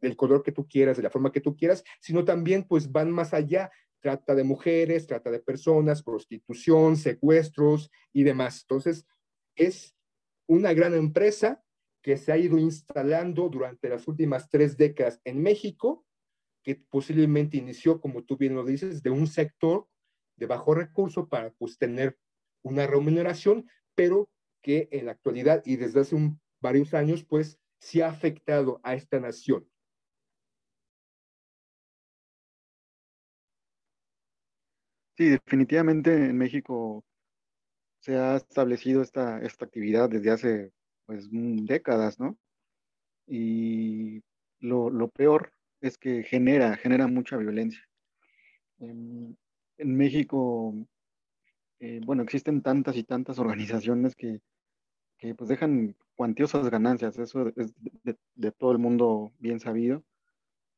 del 0.00 0.16
color 0.16 0.42
que 0.42 0.52
tú 0.52 0.66
quieras, 0.66 0.96
de 0.96 1.02
la 1.02 1.10
forma 1.10 1.32
que 1.32 1.40
tú 1.40 1.56
quieras, 1.56 1.84
sino 2.00 2.24
también 2.24 2.64
pues 2.64 2.90
van 2.90 3.10
más 3.10 3.34
allá, 3.34 3.70
trata 4.00 4.34
de 4.34 4.44
mujeres, 4.44 5.06
trata 5.06 5.30
de 5.30 5.40
personas, 5.40 6.02
prostitución, 6.02 6.96
secuestros 6.96 7.90
y 8.12 8.24
demás. 8.24 8.62
Entonces, 8.62 9.06
es 9.56 9.94
una 10.46 10.72
gran 10.72 10.94
empresa 10.94 11.62
que 12.02 12.16
se 12.16 12.32
ha 12.32 12.36
ido 12.36 12.58
instalando 12.58 13.48
durante 13.48 13.88
las 13.88 14.08
últimas 14.08 14.50
tres 14.50 14.76
décadas 14.76 15.20
en 15.24 15.40
México, 15.40 16.04
que 16.64 16.76
posiblemente 16.76 17.56
inició, 17.56 18.00
como 18.00 18.24
tú 18.24 18.36
bien 18.36 18.54
lo 18.54 18.64
dices, 18.64 19.02
de 19.02 19.10
un 19.10 19.26
sector 19.26 19.86
de 20.36 20.46
bajo 20.46 20.74
recurso 20.74 21.28
para 21.28 21.52
pues 21.52 21.78
tener 21.78 22.18
una 22.62 22.86
remuneración, 22.86 23.68
pero 23.94 24.28
que 24.62 24.88
en 24.92 25.06
la 25.06 25.12
actualidad 25.12 25.62
y 25.64 25.76
desde 25.76 26.00
hace 26.00 26.16
varios 26.60 26.94
años 26.94 27.24
pues 27.24 27.58
se 27.78 28.02
ha 28.02 28.08
afectado 28.08 28.80
a 28.84 28.94
esta 28.94 29.18
nación. 29.20 29.68
Sí, 35.16 35.28
definitivamente 35.28 36.14
en 36.14 36.38
México 36.38 37.04
se 38.00 38.16
ha 38.16 38.36
establecido 38.36 39.02
esta, 39.02 39.40
esta 39.42 39.64
actividad 39.64 40.08
desde 40.08 40.30
hace 40.30 40.72
pues 41.06 41.28
décadas, 41.30 42.18
¿no? 42.18 42.38
Y 43.26 44.22
lo, 44.60 45.08
peor 45.08 45.52
es 45.80 45.98
que 45.98 46.22
genera, 46.22 46.76
genera 46.76 47.06
mucha 47.06 47.36
violencia. 47.36 47.82
En, 48.78 49.36
México, 49.78 50.74
eh, 51.80 52.00
bueno, 52.04 52.22
existen 52.22 52.62
tantas 52.62 52.96
y 52.96 53.04
tantas 53.04 53.38
organizaciones 53.38 54.14
que, 54.14 54.40
pues 55.36 55.48
dejan 55.48 55.96
cuantiosas 56.14 56.68
ganancias, 56.70 57.18
eso 57.18 57.52
es 57.56 57.72
de, 58.04 58.16
de, 58.34 58.52
todo 58.52 58.72
el 58.72 58.78
mundo 58.78 59.32
bien 59.38 59.60
sabido. 59.60 60.04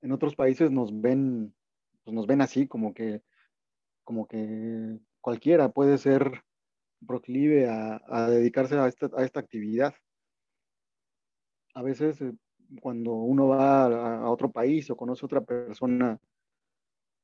En 0.03 0.12
otros 0.12 0.35
países 0.35 0.71
nos 0.71 1.00
ven, 1.00 1.55
pues 2.03 2.14
nos 2.14 2.26
ven 2.26 2.41
así, 2.41 2.67
como 2.67 2.95
que 2.95 3.23
como 4.05 4.27
que 4.27 4.99
cualquiera 5.21 5.71
puede 5.71 5.99
ser 5.99 6.43
proclive 7.05 7.69
a, 7.69 8.31
dedicarse 8.31 8.77
a 8.77 8.89
esta, 8.89 9.41
actividad. 9.41 9.95
A 11.75 11.83
veces 11.83 12.21
eh, 12.21 12.33
cuando 12.81 13.13
uno 13.13 13.49
va 13.49 13.85
a, 13.85 14.31
otro 14.31 14.51
país 14.51 14.91
o 14.91 14.97
conoce 14.97 15.27
otra 15.27 15.43
persona, 15.43 16.19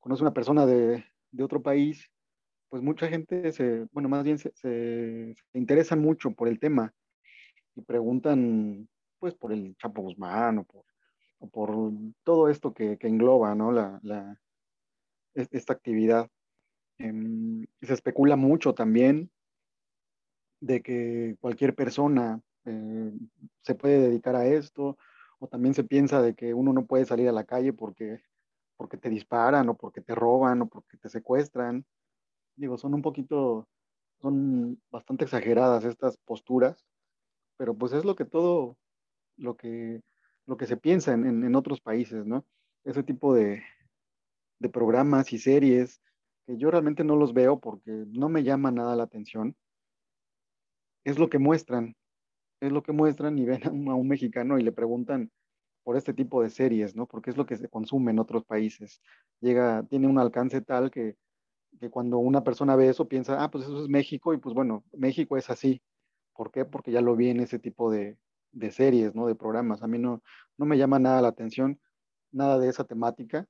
conoce 0.01 0.23
una 0.23 0.35
persona 0.35 0.67
de, 0.67 1.05
otro 1.41 1.63
país, 1.63 2.11
pues 2.69 2.83
mucha 2.83 3.09
gente 3.09 3.53
se, 3.53 3.87
bueno, 3.93 4.09
más 4.09 4.25
bien 4.25 4.39
se, 4.39 4.53
se, 4.55 5.35
interesa 5.55 5.97
mucho 5.97 6.33
por 6.33 6.49
el 6.49 6.59
tema 6.59 6.93
y 7.75 7.83
preguntan 7.83 8.89
pues 9.19 9.35
por 9.35 9.53
el 9.53 9.77
Chapo 9.77 10.03
Guzmán 10.03 10.59
o 10.59 10.65
por, 11.49 11.93
todo 12.23 12.49
esto 12.49 12.75
que, 12.75 12.99
engloba 13.01 13.55
¿no? 13.55 13.73
la, 13.73 14.01
esta 15.35 15.73
actividad. 15.73 16.29
Em, 17.01 17.67
se 17.81 17.95
especula 17.95 18.37
mucho 18.37 18.75
también 18.75 19.31
de 20.61 20.83
que 20.83 21.35
cualquier 21.41 21.75
persona 21.75 22.43
eh, 22.67 23.13
se 23.63 23.75
puede 23.75 24.01
dedicar 24.03 24.37
a 24.37 24.45
esto, 24.45 24.99
o 25.39 25.49
también 25.49 25.73
se 25.73 25.83
piensa 25.83 26.21
de 26.21 26.35
que 26.35 26.53
uno 26.53 26.75
no 26.75 26.85
puede 26.85 27.07
salir 27.07 27.27
a 27.31 27.33
la 27.33 27.45
calle 27.45 27.73
porque, 27.73 28.21
porque 28.77 28.99
te 28.99 29.09
disparan, 29.09 29.71
o 29.71 29.77
porque 29.79 30.03
te 30.03 30.15
roban, 30.15 30.61
o 30.61 30.69
porque 30.69 30.99
te 30.99 31.09
secuestran. 31.09 31.87
digo, 32.57 32.77
son 32.77 32.93
un 32.93 33.01
poquito, 33.01 33.67
son 34.21 34.79
bastante 34.91 35.25
exageradas 35.25 35.85
estas 35.85 36.19
posturas, 36.19 36.85
pero 37.57 37.75
pues 37.75 37.95
es 37.95 38.05
lo 38.05 38.15
que 38.15 38.27
todo, 38.27 38.77
lo 39.39 39.57
que, 39.57 40.03
lo 40.47 40.59
que 40.59 40.67
se 40.67 40.77
piensa 40.77 41.15
en, 41.15 41.27
en, 41.27 41.55
otros 41.57 41.81
países, 41.81 42.27
¿no? 42.27 42.45
Ese 42.85 43.03
tipo 43.03 43.35
de, 43.35 43.63
de 44.59 44.69
programas 44.69 45.33
y 45.33 45.39
series 45.39 46.03
que 46.47 46.57
yo 46.57 46.71
realmente 46.71 47.05
no 47.05 47.17
los 47.17 47.33
veo 47.35 47.59
porque 47.61 47.91
no 48.09 48.29
me 48.29 48.43
llama 48.43 48.71
nada 48.71 48.97
la 48.97 49.05
atención, 49.05 49.57
es 51.05 51.19
lo 51.19 51.31
que 51.31 51.39
muestran, 51.39 51.97
es 52.61 52.73
lo 52.73 52.83
que 52.83 52.93
muestran 52.93 53.39
y 53.39 53.45
ven 53.45 53.67
a 53.67 53.95
un, 53.95 54.09
mexicano 54.09 54.59
y 54.59 54.63
le 54.63 54.73
preguntan 54.73 55.31
por 55.83 55.97
este 55.97 56.13
tipo 56.13 56.43
de 56.43 56.51
series, 56.51 56.95
¿no? 56.95 57.07
Porque 57.07 57.31
es 57.31 57.37
lo 57.37 57.47
que 57.47 57.57
se 57.57 57.69
consume 57.69 58.11
en 58.11 58.19
otros 58.19 58.45
países. 58.45 59.01
Llega, 59.41 59.83
tiene 59.85 60.09
un 60.09 60.19
alcance 60.19 60.61
tal 60.61 60.91
que, 60.91 61.17
que 61.81 61.91
cuando 61.91 62.19
una 62.19 62.45
persona 62.45 62.77
ve 62.77 62.89
eso 62.89 63.09
piensa, 63.09 63.43
ah, 63.43 63.51
pues 63.51 63.65
eso 63.65 63.83
es 63.83 63.89
México 63.89 64.35
y 64.35 64.39
pues 64.39 64.55
bueno, 64.55 64.85
México 64.93 65.37
es 65.37 65.49
así. 65.51 65.83
¿Por 66.35 66.51
qué? 66.51 66.65
Porque 66.65 66.93
ya 66.93 67.01
lo 67.01 67.17
vi 67.17 67.31
en 67.31 67.41
ese 67.41 67.59
tipo 67.59 67.91
de, 67.91 68.19
de 68.53 68.71
series, 68.71 69.15
¿no? 69.15 69.27
De 69.27 69.35
programas. 69.35 69.83
A 69.83 69.87
mí 69.87 69.99
no, 69.99 70.23
no 70.59 70.67
me 70.67 70.79
llama 70.79 70.99
nada 70.99 71.23
la 71.23 71.29
atención, 71.29 71.81
nada 72.31 72.59
de 72.59 72.69
esa 72.69 72.85
temática 72.85 73.49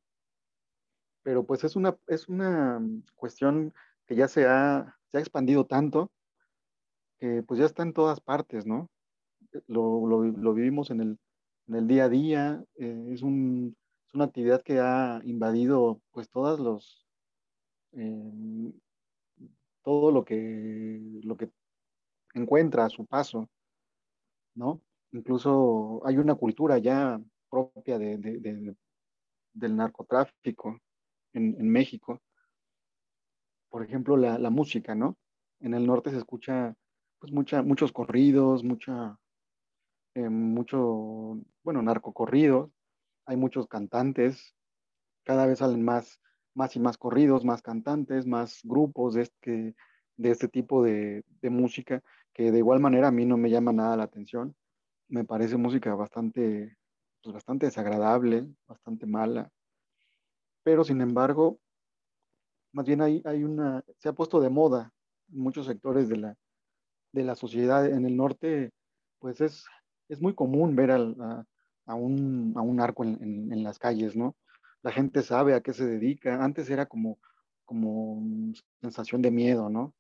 pero 1.23 1.45
pues 1.45 1.65
es 1.65 1.77
una, 1.77 1.97
es 2.07 2.29
una 2.29 2.81
cuestión 3.15 3.73
que 4.07 4.17
ya 4.17 4.29
se 4.29 4.47
ha, 4.47 4.97
se 5.09 5.19
ha 5.19 5.21
expandido 5.21 5.67
tanto 5.67 6.11
que 7.21 7.43
pues 7.43 7.61
ya 7.61 7.67
está 7.67 7.83
en 7.83 7.93
todas 7.93 8.21
partes, 8.21 8.67
¿no? 8.67 8.91
Lo, 9.67 10.07
lo, 10.07 10.55
vivimos 10.55 10.91
en 10.91 11.01
el, 11.01 11.19
en 11.69 11.75
el, 11.75 11.87
día 11.87 12.05
a 12.05 12.09
día, 12.09 12.65
eh, 12.77 13.11
es, 13.13 13.23
un, 13.23 13.77
es, 14.07 14.15
una 14.15 14.25
actividad 14.25 14.63
que 14.63 14.81
ha 14.81 15.21
invadido 15.25 16.01
pues 16.13 16.31
todas 16.31 16.59
los, 16.59 17.07
eh, 17.93 18.73
todo 19.83 20.13
lo 20.13 20.25
que, 20.25 21.21
lo 21.23 21.37
que 21.37 21.51
encuentra 22.35 22.87
a 22.87 22.91
su 22.91 23.05
paso, 23.07 23.49
¿no? 24.55 24.81
Incluso 25.13 26.01
hay 26.07 26.17
una 26.17 26.37
cultura 26.37 26.79
ya 26.79 27.21
propia 27.51 27.99
de, 27.99 28.17
del 29.53 29.77
narcotráfico, 29.77 30.79
en, 31.33 31.69
México. 31.71 32.21
Por 33.69 33.85
ejemplo, 33.85 34.17
la, 34.17 34.39
la, 34.39 34.51
música, 34.51 34.95
¿no? 34.95 35.17
En 35.61 35.75
el 35.75 35.87
norte 35.87 36.11
se 36.11 36.19
escucha 36.19 36.75
pues 37.19 37.33
mucha, 37.33 37.63
muchos 37.63 37.93
corridos, 37.93 38.65
mucha, 38.65 39.19
eh, 40.15 40.29
mucho, 40.29 41.39
bueno, 41.63 41.83
narcocorridos, 41.83 42.71
hay 43.27 43.37
muchos 43.37 43.69
cantantes, 43.69 44.57
cada 45.25 45.47
vez 45.47 45.59
salen 45.59 45.85
más, 45.85 46.21
más 46.55 46.75
y 46.77 46.81
más 46.81 46.97
corridos, 46.97 47.45
más 47.45 47.63
cantantes, 47.63 48.27
más 48.27 48.61
grupos 48.65 49.15
de 49.15 49.23
este, 49.23 49.77
de 50.17 50.31
este 50.31 50.49
tipo 50.49 50.83
de, 50.83 51.25
de 51.43 51.51
música, 51.51 52.03
que 52.33 52.51
de 52.51 52.59
igual 52.59 52.81
manera 52.81 53.09
a 53.09 53.13
mí 53.13 53.27
no 53.27 53.37
me 53.37 53.51
llama 53.51 53.73
nada 53.73 53.97
la 53.97 54.05
atención. 54.05 54.57
Me 55.09 55.25
parece 55.25 55.57
música 55.59 55.95
bastante, 55.95 56.77
pues 57.23 57.35
bastante 57.35 57.67
desagradable, 57.67 58.49
bastante 58.67 59.07
mala 59.07 59.53
pero 60.63 60.85
sin 60.85 61.01
embargo, 61.01 61.59
más 62.73 62.87
bien 62.87 63.01
hay, 63.03 63.45
una, 63.45 63.83
se 63.99 64.09
ha 64.09 64.13
puesto 64.13 64.41
de 64.41 64.51
moda 64.51 64.93
en 65.33 65.41
muchos 65.41 65.67
sectores 65.67 66.09
de 66.09 66.17
la, 66.17 66.37
de 67.13 67.25
la 67.25 67.35
sociedad 67.35 67.87
en 67.87 68.07
el 68.07 68.17
norte, 68.17 68.73
pues 69.19 69.41
es, 69.41 69.65
es 70.09 70.21
muy 70.21 70.35
común 70.35 70.77
ver 70.77 70.93
a, 70.93 70.99
un, 71.95 72.53
a, 72.57 72.63
un, 72.63 72.81
arco 72.81 73.05
en, 73.05 73.19
en, 73.23 73.53
en, 73.53 73.63
las 73.65 73.79
calles, 73.79 74.17
¿no? 74.17 74.37
La 74.83 74.93
gente 74.93 75.23
sabe 75.23 75.55
a 75.55 75.61
qué 75.61 75.73
se 75.73 75.87
dedica. 75.87 76.43
Antes 76.43 76.71
era 76.71 76.87
como, 76.87 77.19
como 77.65 78.23
sensación 78.81 79.23
de 79.23 79.31
miedo, 79.31 79.69
¿no? 79.69 79.95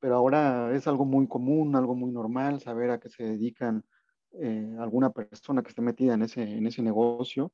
Pero 0.00 0.16
ahora 0.16 0.74
es 0.74 0.86
algo 0.86 1.04
muy 1.04 1.26
común, 1.26 1.74
algo 1.76 1.94
muy 1.94 2.10
normal, 2.10 2.60
saber 2.60 2.90
a 2.90 3.00
qué 3.00 3.08
se 3.08 3.24
dedican 3.24 3.84
eh, 4.32 4.76
alguna 4.78 5.10
persona 5.10 5.62
que 5.62 5.70
esté 5.70 5.80
metida 5.80 6.14
en 6.14 6.22
ese, 6.22 6.42
en 6.42 6.66
ese 6.66 6.82
negocio 6.82 7.52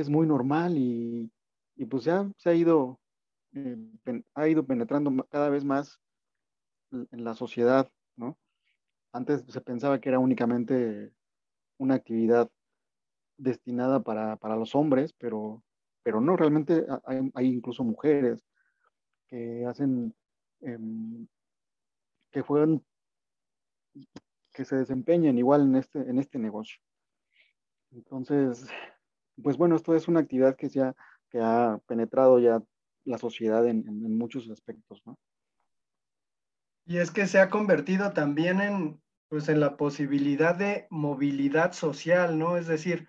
es 0.00 0.08
muy 0.08 0.26
normal 0.26 0.76
y, 0.76 1.30
y 1.76 1.84
pues 1.86 2.04
ya 2.04 2.30
se 2.36 2.50
ha 2.50 2.54
ido, 2.54 3.00
eh, 3.54 3.76
ha 4.34 4.48
ido 4.48 4.66
penetrando 4.66 5.26
cada 5.28 5.48
vez 5.48 5.64
más 5.64 6.00
en 6.90 7.24
la 7.24 7.34
sociedad, 7.34 7.90
¿no? 8.16 8.38
Antes 9.12 9.44
se 9.48 9.60
pensaba 9.60 10.00
que 10.00 10.08
era 10.08 10.18
únicamente 10.18 11.12
una 11.78 11.94
actividad 11.94 12.50
destinada 13.36 14.02
para, 14.02 14.36
para 14.36 14.56
los 14.56 14.74
hombres, 14.74 15.12
pero, 15.14 15.62
pero 16.02 16.20
no, 16.20 16.36
realmente 16.36 16.86
hay, 17.04 17.30
hay 17.34 17.46
incluso 17.46 17.82
mujeres 17.82 18.44
que 19.26 19.64
hacen, 19.66 20.14
eh, 20.60 20.78
que 22.30 22.42
juegan, 22.42 22.84
que 24.52 24.64
se 24.64 24.76
desempeñan 24.76 25.38
igual 25.38 25.62
en 25.62 25.76
este, 25.76 25.98
en 26.00 26.18
este 26.18 26.38
negocio. 26.38 26.80
Entonces, 27.92 28.68
pues 29.42 29.56
bueno, 29.56 29.76
esto 29.76 29.94
es 29.94 30.08
una 30.08 30.20
actividad 30.20 30.56
que, 30.56 30.68
ya, 30.68 30.94
que 31.30 31.40
ha 31.40 31.78
penetrado 31.86 32.38
ya 32.38 32.62
la 33.04 33.18
sociedad 33.18 33.66
en, 33.66 33.84
muchos 34.16 34.48
aspectos, 34.50 35.02
¿no? 35.06 35.18
Y 36.86 36.98
es 36.98 37.10
que 37.10 37.26
se 37.26 37.38
ha 37.38 37.50
convertido 37.50 38.12
también 38.12 38.60
en, 38.60 39.00
pues, 39.28 39.48
en 39.48 39.60
la 39.60 39.76
posibilidad 39.76 40.54
de 40.54 40.86
movilidad 40.90 41.72
social, 41.72 42.38
¿no? 42.38 42.56
Es 42.56 42.66
decir, 42.66 43.08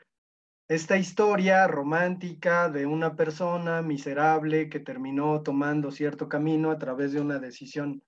esta 0.67 0.97
historia 0.97 1.67
romántica 1.67 2.69
de 2.69 2.85
una 2.85 3.15
persona 3.15 3.81
miserable 3.81 4.69
que 4.69 4.79
terminó 4.79 5.41
tomando 5.41 5.91
cierto 5.91 6.29
camino 6.29 6.71
a 6.71 6.77
través 6.77 7.11
de 7.11 7.21
una 7.21 7.39
decisión, 7.39 8.03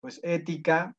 pues, 0.00 0.20
ética, 0.22 0.94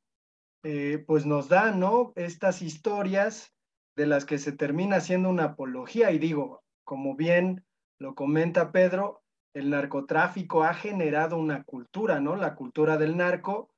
eh, 0.63 1.03
pues 1.05 1.25
nos 1.25 1.47
da, 1.47 1.71
¿no? 1.71 2.11
Estas 2.15 2.61
historias 2.61 3.53
de 3.97 4.05
las 4.05 4.25
que 4.25 4.37
se 4.37 4.51
termina 4.51 4.97
haciendo 4.97 5.29
una 5.29 5.43
apología. 5.45 6.11
Y 6.11 6.19
digo, 6.19 6.61
como 6.85 7.15
bien 7.15 7.65
lo 7.99 8.13
comenta 8.13 8.71
Pedro, 8.71 9.23
el 9.53 9.71
narcotráfico 9.71 10.63
ha 10.63 10.75
generado 10.75 11.35
una 11.35 11.63
cultura, 11.63 12.19
¿no? 12.21 12.35
La 12.35 12.53
cultura 12.53 12.97
del 12.97 13.17
narco, 13.17 13.71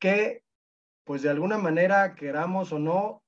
que, 0.00 0.44
pues 1.04 1.22
de 1.22 1.30
alguna 1.30 1.58
manera, 1.58 2.14
queramos 2.14 2.72
o 2.72 2.78
no, 2.78 3.24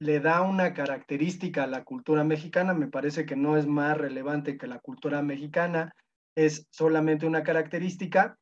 le 0.00 0.18
da 0.20 0.40
una 0.40 0.72
característica 0.72 1.64
a 1.64 1.66
la 1.66 1.84
cultura 1.84 2.24
mexicana. 2.24 2.72
Me 2.72 2.88
parece 2.88 3.26
que 3.26 3.36
no 3.36 3.58
es 3.58 3.66
más 3.66 3.98
relevante 3.98 4.56
que 4.56 4.66
la 4.66 4.78
cultura 4.78 5.20
mexicana, 5.20 5.94
es 6.34 6.66
solamente 6.70 7.26
una 7.26 7.42
característica, 7.42 8.38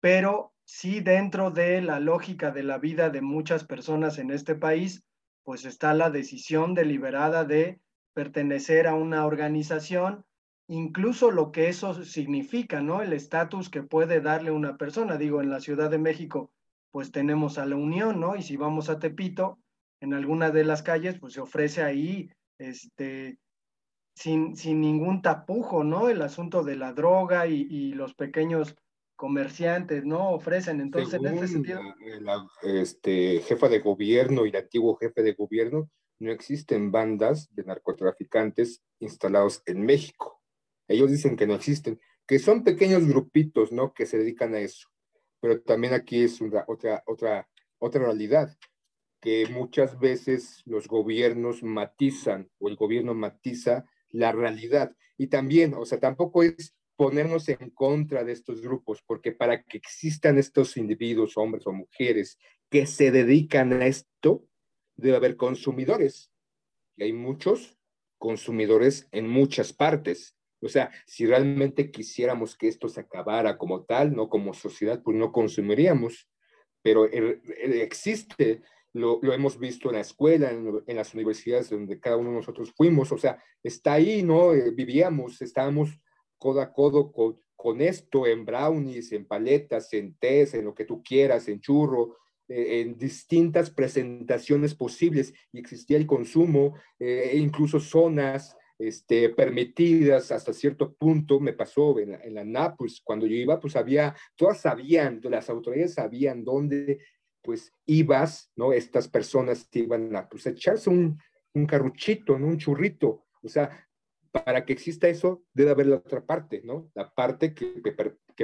pero 0.00 0.52
sí 0.64 1.00
dentro 1.00 1.50
de 1.50 1.80
la 1.80 1.98
lógica 1.98 2.52
de 2.52 2.62
la 2.62 2.78
vida 2.78 3.10
de 3.10 3.22
muchas 3.22 3.64
personas 3.64 4.18
en 4.18 4.30
este 4.30 4.54
país, 4.54 5.02
pues 5.44 5.64
está 5.64 5.94
la 5.94 6.10
decisión 6.10 6.74
deliberada 6.74 7.44
de 7.44 7.80
pertenecer 8.12 8.86
a 8.86 8.94
una 8.94 9.26
organización, 9.26 10.24
incluso 10.68 11.30
lo 11.30 11.52
que 11.52 11.68
eso 11.68 12.04
significa, 12.04 12.80
¿no? 12.80 13.02
El 13.02 13.12
estatus 13.12 13.70
que 13.70 13.82
puede 13.82 14.20
darle 14.20 14.50
una 14.50 14.76
persona. 14.76 15.16
Digo, 15.16 15.40
en 15.40 15.50
la 15.50 15.60
Ciudad 15.60 15.90
de 15.90 15.98
México, 15.98 16.50
pues 16.90 17.12
tenemos 17.12 17.58
a 17.58 17.66
la 17.66 17.76
Unión, 17.76 18.20
¿no? 18.20 18.36
Y 18.36 18.42
si 18.42 18.56
vamos 18.56 18.88
a 18.88 18.98
Tepito, 18.98 19.58
en 20.00 20.14
alguna 20.14 20.50
de 20.50 20.64
las 20.64 20.82
calles, 20.82 21.18
pues 21.18 21.34
se 21.34 21.40
ofrece 21.40 21.82
ahí, 21.82 22.30
este, 22.58 23.38
sin, 24.14 24.56
sin 24.56 24.80
ningún 24.80 25.22
tapujo, 25.22 25.84
¿no? 25.84 26.08
El 26.08 26.22
asunto 26.22 26.62
de 26.62 26.76
la 26.76 26.92
droga 26.92 27.46
y, 27.46 27.66
y 27.70 27.92
los 27.92 28.14
pequeños 28.14 28.76
comerciantes, 29.20 30.02
¿no? 30.06 30.30
Ofrecen. 30.30 30.80
Entonces, 30.80 31.10
Según 31.10 31.26
en 31.26 31.34
este 31.34 31.48
sentido. 31.48 31.82
La, 32.22 32.48
este, 32.62 33.40
jefa 33.40 33.68
de 33.68 33.80
gobierno 33.80 34.46
y 34.46 34.48
el 34.48 34.56
antiguo 34.56 34.96
jefe 34.96 35.22
de 35.22 35.34
gobierno, 35.34 35.90
no 36.20 36.32
existen 36.32 36.90
bandas 36.90 37.54
de 37.54 37.64
narcotraficantes 37.64 38.82
instalados 38.98 39.62
en 39.66 39.84
México. 39.84 40.40
Ellos 40.88 41.10
dicen 41.10 41.36
que 41.36 41.46
no 41.46 41.54
existen, 41.54 42.00
que 42.26 42.38
son 42.38 42.64
pequeños 42.64 43.06
grupitos, 43.06 43.72
¿no? 43.72 43.92
Que 43.92 44.06
se 44.06 44.16
dedican 44.16 44.54
a 44.54 44.60
eso. 44.60 44.88
Pero 45.38 45.60
también 45.60 45.92
aquí 45.92 46.22
es 46.22 46.40
una, 46.40 46.64
otra, 46.66 47.02
otra, 47.06 47.46
otra 47.78 48.04
realidad, 48.04 48.56
que 49.20 49.46
muchas 49.52 49.98
veces 49.98 50.62
los 50.64 50.88
gobiernos 50.88 51.62
matizan 51.62 52.50
o 52.58 52.70
el 52.70 52.76
gobierno 52.76 53.12
matiza 53.12 53.84
la 54.08 54.32
realidad. 54.32 54.96
Y 55.18 55.26
también, 55.26 55.74
o 55.74 55.84
sea, 55.84 56.00
tampoco 56.00 56.42
es 56.42 56.74
ponernos 57.00 57.48
en 57.48 57.70
contra 57.70 58.24
de 58.24 58.32
estos 58.32 58.60
grupos, 58.60 59.02
porque 59.06 59.32
para 59.32 59.62
que 59.62 59.78
existan 59.78 60.36
estos 60.36 60.76
individuos, 60.76 61.38
hombres 61.38 61.66
o 61.66 61.72
mujeres, 61.72 62.36
que 62.68 62.84
se 62.84 63.10
dedican 63.10 63.72
a 63.72 63.86
esto, 63.86 64.44
debe 64.96 65.16
haber 65.16 65.36
consumidores. 65.36 66.30
Y 66.98 67.04
hay 67.04 67.14
muchos 67.14 67.78
consumidores 68.18 69.08
en 69.12 69.30
muchas 69.30 69.72
partes. 69.72 70.36
O 70.60 70.68
sea, 70.68 70.90
si 71.06 71.24
realmente 71.24 71.90
quisiéramos 71.90 72.54
que 72.54 72.68
esto 72.68 72.86
se 72.90 73.00
acabara 73.00 73.56
como 73.56 73.84
tal, 73.84 74.14
no 74.14 74.28
como 74.28 74.52
sociedad, 74.52 75.02
pues 75.02 75.16
no 75.16 75.32
consumiríamos. 75.32 76.28
Pero 76.82 77.06
existe, 77.06 78.60
lo, 78.92 79.20
lo, 79.22 79.32
hemos 79.32 79.58
visto 79.58 79.88
en 79.88 79.94
la 79.94 80.02
escuela, 80.02 80.50
en, 80.50 80.82
en, 80.86 80.96
las 80.96 81.14
universidades 81.14 81.70
donde 81.70 81.98
cada 81.98 82.18
uno 82.18 82.28
de 82.28 82.36
nosotros 82.36 82.74
fuimos. 82.76 83.10
O 83.10 83.16
sea, 83.16 83.42
está 83.62 83.94
ahí, 83.94 84.22
¿no? 84.22 84.52
Eh, 84.52 84.70
vivíamos, 84.70 85.40
estábamos 85.40 85.98
codo 86.40 86.60
a 86.60 86.72
codo 86.72 87.12
con, 87.12 87.80
esto 87.80 88.26
en 88.26 88.44
brownies, 88.46 89.12
en 89.12 89.26
paletas, 89.26 89.92
en 89.92 90.14
tés, 90.14 90.54
en 90.54 90.64
lo 90.64 90.74
que 90.74 90.86
tú 90.86 91.02
quieras, 91.02 91.46
en 91.46 91.60
churro, 91.60 92.16
eh, 92.48 92.80
en 92.80 92.96
distintas 92.96 93.70
presentaciones 93.70 94.74
posibles 94.74 95.34
y 95.52 95.60
existía 95.60 95.98
el 95.98 96.06
consumo, 96.06 96.74
eh, 96.98 97.30
e 97.32 97.36
incluso 97.36 97.78
zonas 97.78 98.56
este, 98.78 99.28
permitidas 99.28 100.32
hasta 100.32 100.54
cierto 100.54 100.94
punto, 100.94 101.38
me 101.38 101.52
pasó 101.52 101.98
en 101.98 102.12
la, 102.12 102.20
en 102.24 102.50
NAPUS, 102.50 103.02
cuando 103.04 103.26
yo 103.26 103.34
iba, 103.34 103.60
pues 103.60 103.76
había, 103.76 104.16
todas 104.34 104.62
sabían, 104.62 105.20
las 105.24 105.50
autoridades 105.50 105.94
sabían 105.94 106.42
dónde 106.42 106.98
pues 107.42 107.74
ibas, 107.86 108.50
¿no? 108.56 108.72
Estas 108.72 109.08
personas 109.08 109.68
iban 109.72 110.14
a 110.16 110.28
pues, 110.28 110.46
echarse 110.46 110.90
un, 110.90 111.18
un 111.54 111.66
carruchito. 111.66 112.34
Un 112.34 112.58
churrito, 112.58 113.26
o 113.42 113.48
sea, 113.48 113.86
para 114.32 114.64
que 114.64 114.72
exista 114.72 115.08
eso, 115.08 115.42
debe 115.52 115.70
haber 115.72 115.86
la 115.86 115.96
otra 115.96 116.24
parte, 116.24 116.62
¿no? 116.64 116.90
La 116.94 117.12
parte 117.12 117.54
que, 117.54 117.66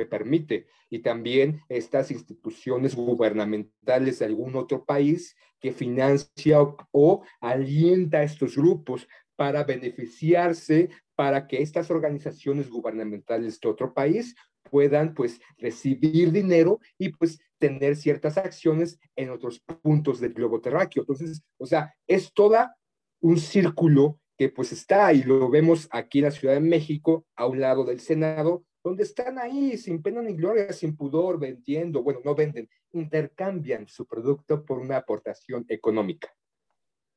permite. 0.07 0.67
Y 0.91 0.99
también 0.99 1.61
estas 1.69 2.11
instituciones 2.11 2.95
gubernamentales 2.95 4.19
de 4.19 4.27
algún 4.27 4.57
otro 4.57 4.85
país 4.85 5.37
que 5.59 5.73
financia 5.73 6.59
o, 6.91 7.25
alienta 7.41 8.19
a 8.19 8.23
estos 8.25 8.57
grupos 8.57 9.09
para 9.37 9.65
beneficiarse, 9.65 10.91
para 11.15 11.47
que 11.47 11.63
estas 11.63 11.91
organizaciones 11.91 12.69
gubernamentales 12.69 13.59
de 13.59 13.69
otro 13.69 13.95
país 13.95 14.35
puedan 14.71 15.15
pues 15.15 15.41
recibir 15.57 16.31
dinero 16.33 16.81
y 16.99 17.11
pues 17.11 17.39
tener 17.59 17.97
ciertas 17.97 18.37
acciones 18.37 18.99
en 19.15 19.31
otros 19.31 19.61
puntos 19.61 20.21
del 20.21 20.35
globo 20.35 20.61
terráqueo. 20.61 21.03
Entonces, 21.03 21.43
o 21.57 21.65
sea, 21.65 21.95
es 22.07 22.33
toda 22.35 22.77
un 23.21 23.39
círculo 23.39 24.21
que 24.37 24.49
pues 24.49 24.73
está 24.73 25.13
y 25.13 25.23
lo 25.23 25.49
vemos 25.51 25.89
aquí 25.91 26.19
en 26.19 26.27
la 26.27 26.31
Ciudad 26.31 26.55
de 26.55 26.61
México, 26.61 27.27
a 27.37 27.47
un 27.47 27.61
lado 27.61 27.85
del 27.85 28.01
Senado, 28.01 28.65
donde 28.85 29.03
están 29.03 29.39
ahí 29.39 29.77
sin 29.79 30.03
pena 30.03 30.23
ni 30.23 30.35
gloria, 30.35 30.73
sin 30.73 30.97
pudor, 30.97 31.41
vendiendo, 31.41 32.03
bueno, 32.03 32.21
no 32.25 32.35
venden, 32.35 32.69
intercambian 32.93 33.89
su 33.89 34.07
producto 34.07 34.65
por 34.65 34.79
una 34.79 34.99
aportación 34.99 35.65
económica. 35.69 36.29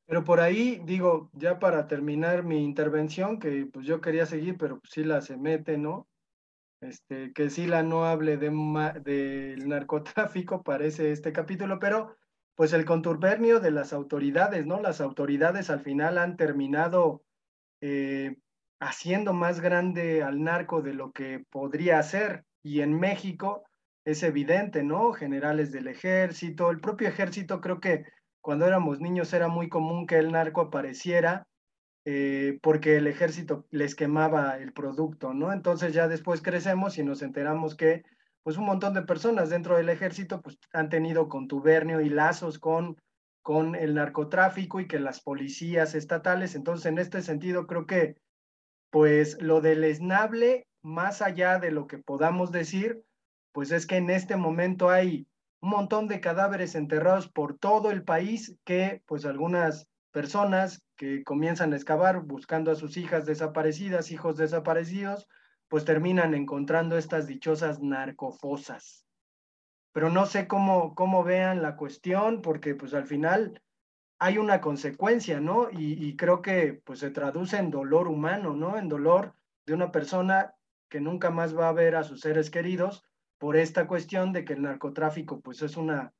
Pero 0.06 0.24
por 0.24 0.40
ahí, 0.40 0.82
digo, 0.84 1.30
ya 1.32 1.60
para 1.60 1.86
terminar 1.86 2.42
mi 2.42 2.64
intervención, 2.64 3.38
que 3.38 3.66
pues 3.72 3.86
yo 3.86 4.00
quería 4.00 4.26
seguir, 4.26 4.56
pero 4.58 4.80
pues 4.80 5.06
la 5.06 5.20
se 5.20 5.36
mete, 5.36 5.78
¿no? 5.78 6.08
Este, 6.80 7.32
que 7.32 7.48
la 7.66 7.82
no 7.82 8.06
hable 8.06 8.36
de 8.36 8.50
del 9.04 9.68
narcotráfico, 9.68 10.62
parece 10.64 11.12
este 11.12 11.32
capítulo, 11.32 11.78
pero 11.78 12.16
pues 12.54 12.72
el 12.72 12.84
conturbernio 12.84 13.60
de 13.60 13.70
las 13.70 13.92
autoridades, 13.92 14.66
¿no? 14.66 14.80
Las 14.80 15.00
autoridades 15.00 15.70
al 15.70 15.80
final 15.80 16.18
han 16.18 16.36
terminado 16.36 17.22
eh, 17.80 18.36
haciendo 18.80 19.32
más 19.32 19.60
grande 19.60 20.22
al 20.22 20.42
narco 20.42 20.82
de 20.82 20.94
lo 20.94 21.12
que 21.12 21.44
podría 21.50 22.02
ser. 22.02 22.44
Y 22.62 22.80
en 22.80 22.98
México 22.98 23.64
es 24.04 24.22
evidente, 24.22 24.82
¿no? 24.82 25.12
Generales 25.12 25.72
del 25.72 25.88
ejército, 25.88 26.70
el 26.70 26.80
propio 26.80 27.08
ejército, 27.08 27.60
creo 27.60 27.80
que 27.80 28.04
cuando 28.40 28.66
éramos 28.66 29.00
niños 29.00 29.32
era 29.32 29.48
muy 29.48 29.68
común 29.68 30.06
que 30.06 30.18
el 30.18 30.32
narco 30.32 30.62
apareciera 30.62 31.46
eh, 32.06 32.58
porque 32.62 32.96
el 32.96 33.06
ejército 33.06 33.66
les 33.70 33.94
quemaba 33.94 34.56
el 34.56 34.72
producto, 34.72 35.34
¿no? 35.34 35.52
Entonces 35.52 35.92
ya 35.92 36.08
después 36.08 36.40
crecemos 36.40 36.96
y 36.96 37.04
nos 37.04 37.20
enteramos 37.20 37.76
que 37.76 38.02
pues 38.42 38.56
un 38.56 38.64
montón 38.64 38.94
de 38.94 39.02
personas 39.02 39.50
dentro 39.50 39.76
del 39.76 39.88
ejército 39.88 40.40
pues 40.40 40.58
han 40.72 40.88
tenido 40.88 41.28
contubernio 41.28 42.00
y 42.00 42.08
lazos 42.08 42.58
con, 42.58 42.96
con 43.42 43.74
el 43.74 43.94
narcotráfico 43.94 44.80
y 44.80 44.88
que 44.88 44.98
las 44.98 45.20
policías 45.20 45.94
estatales, 45.94 46.54
entonces 46.54 46.86
en 46.86 46.98
este 46.98 47.22
sentido 47.22 47.66
creo 47.66 47.86
que 47.86 48.16
pues 48.90 49.40
lo 49.40 49.60
del 49.60 49.84
esnable, 49.84 50.66
más 50.82 51.22
allá 51.22 51.58
de 51.58 51.70
lo 51.70 51.86
que 51.86 51.98
podamos 51.98 52.50
decir, 52.50 53.02
pues 53.52 53.70
es 53.70 53.86
que 53.86 53.96
en 53.96 54.10
este 54.10 54.36
momento 54.36 54.90
hay 54.90 55.26
un 55.60 55.70
montón 55.70 56.08
de 56.08 56.20
cadáveres 56.20 56.74
enterrados 56.74 57.28
por 57.28 57.58
todo 57.58 57.90
el 57.90 58.02
país 58.02 58.56
que 58.64 59.02
pues 59.06 59.24
algunas 59.24 59.86
personas 60.10 60.82
que 60.96 61.22
comienzan 61.22 61.72
a 61.72 61.76
excavar 61.76 62.20
buscando 62.20 62.70
a 62.70 62.74
sus 62.74 62.96
hijas 62.96 63.26
desaparecidas, 63.26 64.10
hijos 64.10 64.36
desaparecidos, 64.36 65.28
pues 65.70 65.84
terminan 65.84 66.34
encontrando 66.34 66.98
estas 66.98 67.28
dichosas 67.28 67.80
narcofosas. 67.80 69.06
Pero 69.92 70.10
no 70.10 70.26
sé 70.26 70.48
cómo, 70.48 70.96
cómo 70.96 71.22
vean 71.22 71.62
la 71.62 71.76
cuestión, 71.76 72.42
porque 72.42 72.74
pues 72.74 72.92
al 72.92 73.06
final 73.06 73.62
hay 74.18 74.36
una 74.36 74.60
consecuencia, 74.60 75.40
¿no? 75.40 75.68
Y, 75.70 76.16
creo 76.16 76.42
que 76.42 76.82
pues 76.84 76.98
se 76.98 77.10
traduce 77.10 77.56
en 77.56 77.70
dolor 77.70 78.08
humano, 78.08 78.54
¿no? 78.54 78.76
En 78.76 78.88
dolor 78.88 79.34
de 79.64 79.74
una 79.74 79.92
persona 79.92 80.54
que 80.88 81.00
nunca 81.00 81.30
más 81.30 81.56
va 81.56 81.68
a 81.68 81.72
ver 81.72 81.94
a 81.94 82.02
sus 82.02 82.20
seres 82.20 82.50
queridos 82.50 83.04
por 83.38 83.56
esta 83.56 83.86
cuestión 83.86 84.32
de 84.32 84.44
que 84.44 84.54
el 84.54 84.62
narcotráfico 84.62 85.40
pues 85.40 85.62
es 85.62 85.76
una 85.76 86.12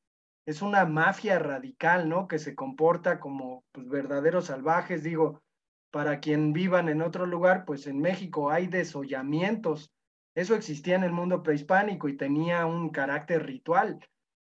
es 0.46 0.62
una 0.62 0.86
mafia 0.86 1.38
radical, 1.40 2.08
¿no? 2.08 2.28
Que 2.28 2.38
se 2.38 2.54
comporta 2.54 3.18
como 3.18 3.64
pues, 3.72 3.88
verdaderos 3.88 4.46
salvajes, 4.46 5.02
digo, 5.02 5.42
para 5.90 6.20
quien 6.20 6.52
vivan 6.52 6.88
en 6.88 7.02
otro 7.02 7.26
lugar, 7.26 7.64
pues 7.64 7.86
en 7.86 8.00
México 8.00 8.50
hay 8.50 8.66
desollamientos. 8.66 9.92
Eso 10.34 10.54
existía 10.54 10.94
en 10.94 11.04
el 11.04 11.12
mundo 11.12 11.42
prehispánico 11.42 12.08
y 12.08 12.16
tenía 12.16 12.66
un 12.66 12.90
carácter 12.90 13.44
ritual, 13.44 13.98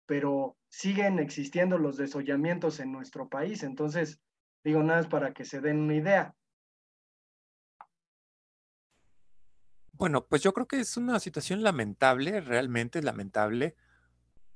pero 0.06 0.56
siguen 0.68 1.18
existiendo 1.18 1.78
los 1.78 1.96
desollamientos 1.96 2.80
en 2.80 2.92
nuestro 2.92 3.28
país. 3.28 3.62
Entonces, 3.62 4.20
digo 4.64 4.82
nada 4.82 5.00
más 5.00 5.08
para 5.08 5.32
que 5.32 5.44
se 5.44 5.60
den 5.60 5.78
una 5.78 5.94
idea. 5.94 6.34
Bueno, 9.92 10.26
pues 10.26 10.42
yo 10.42 10.52
creo 10.52 10.66
que 10.66 10.80
es 10.80 10.96
una 10.96 11.18
situación 11.20 11.62
lamentable, 11.62 12.40
realmente 12.42 13.02
lamentable, 13.02 13.76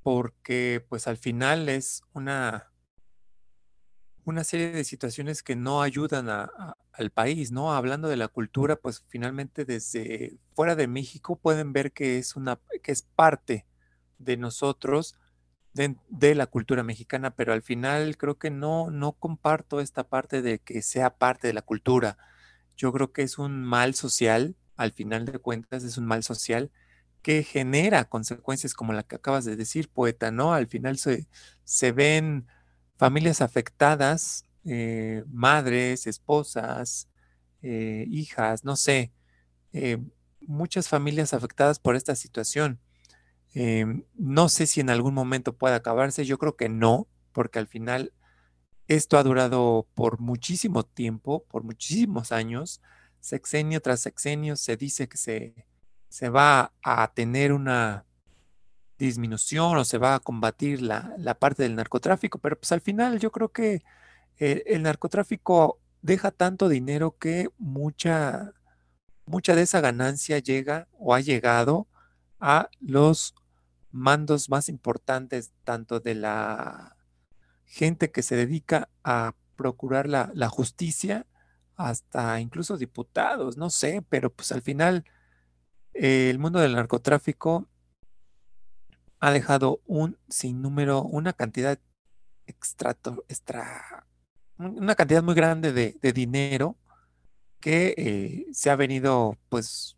porque 0.03 0.85
pues 0.88 1.07
al 1.07 1.16
final 1.16 1.68
es 1.68 2.03
una 2.12 2.70
una 4.31 4.45
serie 4.45 4.71
de 4.71 4.85
situaciones 4.85 5.43
que 5.43 5.57
no 5.57 5.83
ayudan 5.83 6.29
al 6.29 7.11
país, 7.11 7.53
¿no? 7.53 7.75
Hablando 7.75 8.09
de 8.09 8.16
la 8.16 8.29
cultura, 8.29 8.77
pues 8.77 9.05
finalmente 9.09 9.64
desde 9.64 10.38
fuera 10.55 10.77
de 10.77 10.87
México 10.87 11.37
pueden 11.37 11.73
ver 11.73 11.93
que 11.93 12.19
es 12.19 12.37
una, 12.37 12.59
que 12.83 12.93
es 12.93 13.03
parte 13.03 13.66
de 14.19 14.37
nosotros, 14.37 15.19
de, 15.73 16.35
la 16.35 16.47
cultura 16.47 16.83
mexicana, 16.83 17.31
pero 17.35 17.53
al 17.53 17.62
final 17.62 18.16
creo 18.16 18.38
que 18.38 18.51
no, 18.51 18.90
no 18.90 19.12
comparto 19.12 19.81
esta 19.81 20.05
parte 20.09 20.43
de 20.43 20.59
que 20.59 20.83
sea 20.83 21.11
parte 21.16 21.47
de 21.47 21.55
la 21.55 21.62
cultura. 21.62 22.19
Yo 22.77 22.93
creo 22.93 23.12
que 23.12 23.23
es 23.23 23.38
un 23.38 23.62
mal 23.62 23.95
social, 23.95 24.57
al 24.77 24.93
final 24.93 25.27
de 25.27 25.38
cuentas 25.38 25.85
es 25.85 25.99
un 25.99 26.07
mal 26.07 26.23
social 26.23 26.71
que 27.23 27.43
genera 27.43 28.07
consecuencias 28.07 28.75
como 28.75 28.93
la 28.93 29.03
que 29.03 29.16
acabas 29.16 29.45
de 29.45 29.57
decir, 29.57 29.88
poeta, 29.90 30.31
¿no? 30.31 30.55
Al 30.55 30.66
final 30.66 30.99
se, 30.99 31.29
se 31.64 31.93
ven 31.93 32.47
familias 33.01 33.41
afectadas, 33.41 34.45
eh, 34.63 35.25
madres, 35.27 36.07
esposas, 36.07 37.09
eh, 37.63 38.05
hijas, 38.11 38.63
no 38.63 38.77
sé, 38.77 39.11
eh, 39.73 39.97
muchas 40.43 40.87
familias 40.91 41.33
afectadas 41.33 41.79
por 41.79 41.97
esta 41.97 42.15
situación. 42.15 42.79
no 44.15 44.49
sé 44.51 44.67
si 44.67 44.81
en 44.81 44.91
algún 44.91 45.15
momento 45.15 45.57
pueda 45.57 45.77
acabarse, 45.77 46.27
yo 46.27 46.37
creo 46.39 46.57
que 46.57 46.69
no, 46.69 47.09
porque 47.33 47.59
al 47.59 47.67
final 47.67 48.13
esto 48.87 49.17
ha 49.17 49.23
durado 49.23 49.89
por 49.95 50.21
muchísimo 50.21 50.83
tiempo, 50.85 51.45
por 51.49 51.65
muchísimos 51.65 52.33
años, 52.33 52.83
sexenio 53.21 53.81
tras 53.81 54.01
sexenio 54.01 54.57
se 54.57 54.77
dice 54.77 55.09
que 55.09 55.17
se, 55.17 55.67
se 56.11 56.29
va 56.29 56.75
a 56.83 57.13
tener 57.15 57.53
una 57.55 58.05
disminución 59.07 59.77
o 59.77 59.85
se 59.85 59.99
va 59.99 60.15
a 60.15 60.21
combatir 60.21 60.83
la, 60.83 61.37
parte 61.39 61.63
del 61.63 61.77
narcotráfico, 61.77 62.39
pero 62.39 62.59
pues 62.59 62.73
al 62.73 62.81
final 62.81 63.19
yo 63.19 63.31
creo 63.31 63.51
que 63.51 63.83
eh, 64.39 64.63
el, 64.67 64.83
narcotráfico 64.83 65.81
deja 66.03 66.31
tanto 66.31 66.69
dinero 66.69 67.17
que 67.19 67.49
mucha, 67.59 68.53
mucha 69.27 69.55
de 69.55 69.63
esa 69.63 69.81
ganancia 69.81 70.39
llega 70.39 70.89
o 70.99 71.15
ha 71.15 71.21
llegado 71.21 71.89
a 72.41 72.69
los 72.81 73.35
mandos 73.91 74.49
más 74.49 74.69
importantes, 74.69 75.53
tanto 75.65 76.01
de 76.01 76.15
la 76.15 76.97
gente 77.65 78.11
que 78.11 78.23
se 78.23 78.37
dedica 78.37 78.89
a 79.05 79.35
procurar 79.57 80.09
la, 80.09 80.31
la 80.35 80.49
justicia, 80.49 81.27
hasta 81.77 82.41
incluso 82.41 82.77
diputados, 82.77 83.57
no 83.57 83.71
sé, 83.71 84.05
pero 84.09 84.31
pues 84.31 84.53
al 84.53 84.63
final 84.63 85.05
el 85.95 86.39
mundo 86.39 86.61
del 86.61 86.75
narcotráfico 86.75 87.70
ha 89.21 89.31
dejado 89.31 89.81
un 89.87 90.19
sinnúmero, 90.29 91.03
una 91.03 91.33
cantidad 91.33 91.79
extra, 92.47 92.97
extra 93.29 94.07
una 94.57 94.95
cantidad 94.95 95.23
muy 95.23 95.35
grande 95.35 95.73
de, 95.73 96.13
dinero 96.13 96.77
que 97.61 97.95
eh, 97.97 98.47
se 98.53 98.71
ha 98.71 98.77
venido 98.77 99.39
pues 99.49 99.97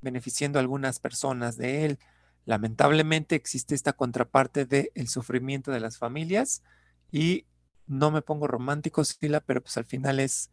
beneficiando 0.00 0.58
a 0.58 0.62
algunas 0.62 0.98
personas 1.00 1.56
de 1.56 1.84
él. 1.84 1.98
Lamentablemente 2.44 3.34
existe 3.34 3.74
esta 3.74 3.92
contraparte 3.92 4.66
del 4.66 4.90
el 4.94 5.08
sufrimiento 5.08 5.70
de 5.70 5.80
las 5.80 5.98
familias 5.98 6.62
y 7.10 7.46
no 7.86 8.10
me 8.10 8.22
pongo 8.22 8.46
romántico, 8.46 9.04
Sila, 9.04 9.40
pero 9.40 9.62
pues 9.62 9.76
al 9.76 9.84
final 9.84 10.20
es, 10.20 10.50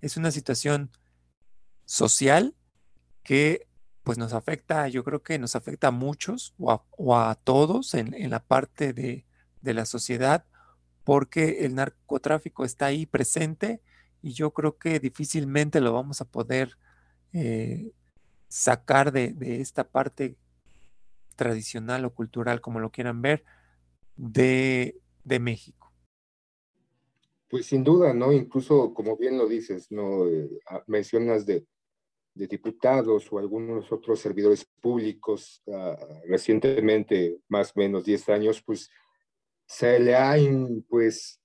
es 0.00 0.16
una 0.16 0.30
situación 0.30 0.90
social 1.84 2.54
que 3.22 3.68
pues 4.10 4.18
nos 4.18 4.32
afecta, 4.32 4.88
yo 4.88 5.04
creo 5.04 5.22
que 5.22 5.38
nos 5.38 5.54
afecta 5.54 5.86
a 5.86 5.92
muchos 5.92 6.52
o 6.58 7.16
a, 7.16 7.34
todos 7.36 7.94
en, 7.94 8.28
la 8.28 8.40
parte 8.40 8.92
de, 8.92 9.24
de 9.62 9.72
la 9.72 9.86
sociedad, 9.86 10.44
porque 11.04 11.64
el 11.64 11.76
narcotráfico 11.76 12.64
está 12.64 12.86
ahí 12.86 13.06
presente 13.06 13.80
y 14.20 14.32
yo 14.32 14.50
creo 14.50 14.78
que 14.78 14.98
difícilmente 14.98 15.80
lo 15.80 15.92
vamos 15.92 16.20
a 16.20 16.24
poder 16.24 16.76
eh, 17.32 17.92
sacar 18.48 19.12
de, 19.12 19.32
esta 19.60 19.84
parte 19.84 20.34
tradicional 21.36 22.04
o 22.04 22.12
cultural, 22.12 22.60
como 22.60 22.80
lo 22.80 22.90
quieran 22.90 23.22
ver, 23.22 23.44
de, 24.16 24.98
México. 25.24 25.92
Pues 27.48 27.66
sin 27.66 27.84
duda, 27.84 28.12
¿no? 28.12 28.32
Incluso, 28.32 28.92
como 28.92 29.16
bien 29.16 29.38
lo 29.38 29.46
dices, 29.46 29.86
¿no? 29.92 30.26
Eh, 30.26 30.50
ah, 30.68 30.82
mencionas 30.88 31.46
de, 31.46 31.64
diputados 32.34 33.32
o 33.32 33.38
algunos 33.38 33.90
otros 33.92 34.20
servidores 34.20 34.64
públicos 34.80 35.62
ah, 35.72 35.96
recientemente, 36.26 37.38
más 37.48 37.70
o 37.70 37.80
menos 37.80 38.04
10 38.04 38.28
años, 38.28 38.62
pues 38.62 38.90
se 39.66 40.00
le 40.00 40.16
ha, 40.16 40.36
pues, 40.88 41.40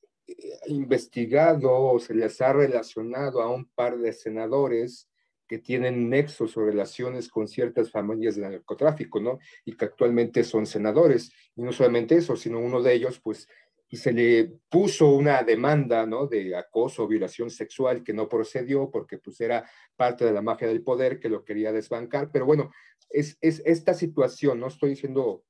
investigado 0.68 1.72
o 1.72 2.00
se 2.00 2.16
les 2.16 2.42
ha 2.42 2.54
relacionado 2.54 3.42
a 3.42 3.54
un 3.54 3.66
par 3.76 3.98
de 3.98 4.14
senadores 4.14 5.08
que 5.48 5.60
tienen 5.60 6.10
nexos 6.10 6.58
o 6.58 6.66
relaciones 6.66 7.30
con 7.30 7.48
ciertas 7.48 7.92
familias 7.92 8.36
del 8.36 8.50
narcotráfico, 8.50 9.20
¿no? 9.20 9.38
Y 9.64 9.78
que 9.78 9.86
actualmente 9.86 10.44
son 10.44 10.66
senadores. 10.66 11.32
Y 11.56 11.62
no 11.62 11.72
solamente 11.72 12.16
eso, 12.16 12.36
sino 12.36 12.60
uno 12.60 12.82
de 12.82 12.94
ellos, 12.94 13.20
pues, 13.20 13.48
y 13.90 13.98
se 13.98 14.12
le 14.14 14.52
puso 14.70 15.10
una 15.10 15.44
demanda, 15.44 16.06
¿no? 16.06 16.28
De 16.28 16.56
acoso 16.56 17.04
o 17.04 17.08
violación 17.08 17.50
sexual 17.50 18.04
que 18.04 18.14
no 18.14 18.28
procedió 18.28 18.90
porque, 18.92 19.18
pues, 19.18 19.40
era 19.42 19.70
parte 19.96 20.26
de 20.26 20.34
la 20.34 20.42
mafia 20.42 20.68
del 20.68 20.84
poder 20.84 21.20
que 21.20 21.30
lo 21.30 21.46
quería 21.46 21.72
desbancar. 21.72 22.32
Pero 22.32 22.46
bueno, 22.46 22.72
es, 23.10 23.38
es 23.42 23.62
esta 23.66 23.94
situación, 23.94 24.60
no 24.60 24.68
estoy 24.68 24.92
diciendo 24.92 25.44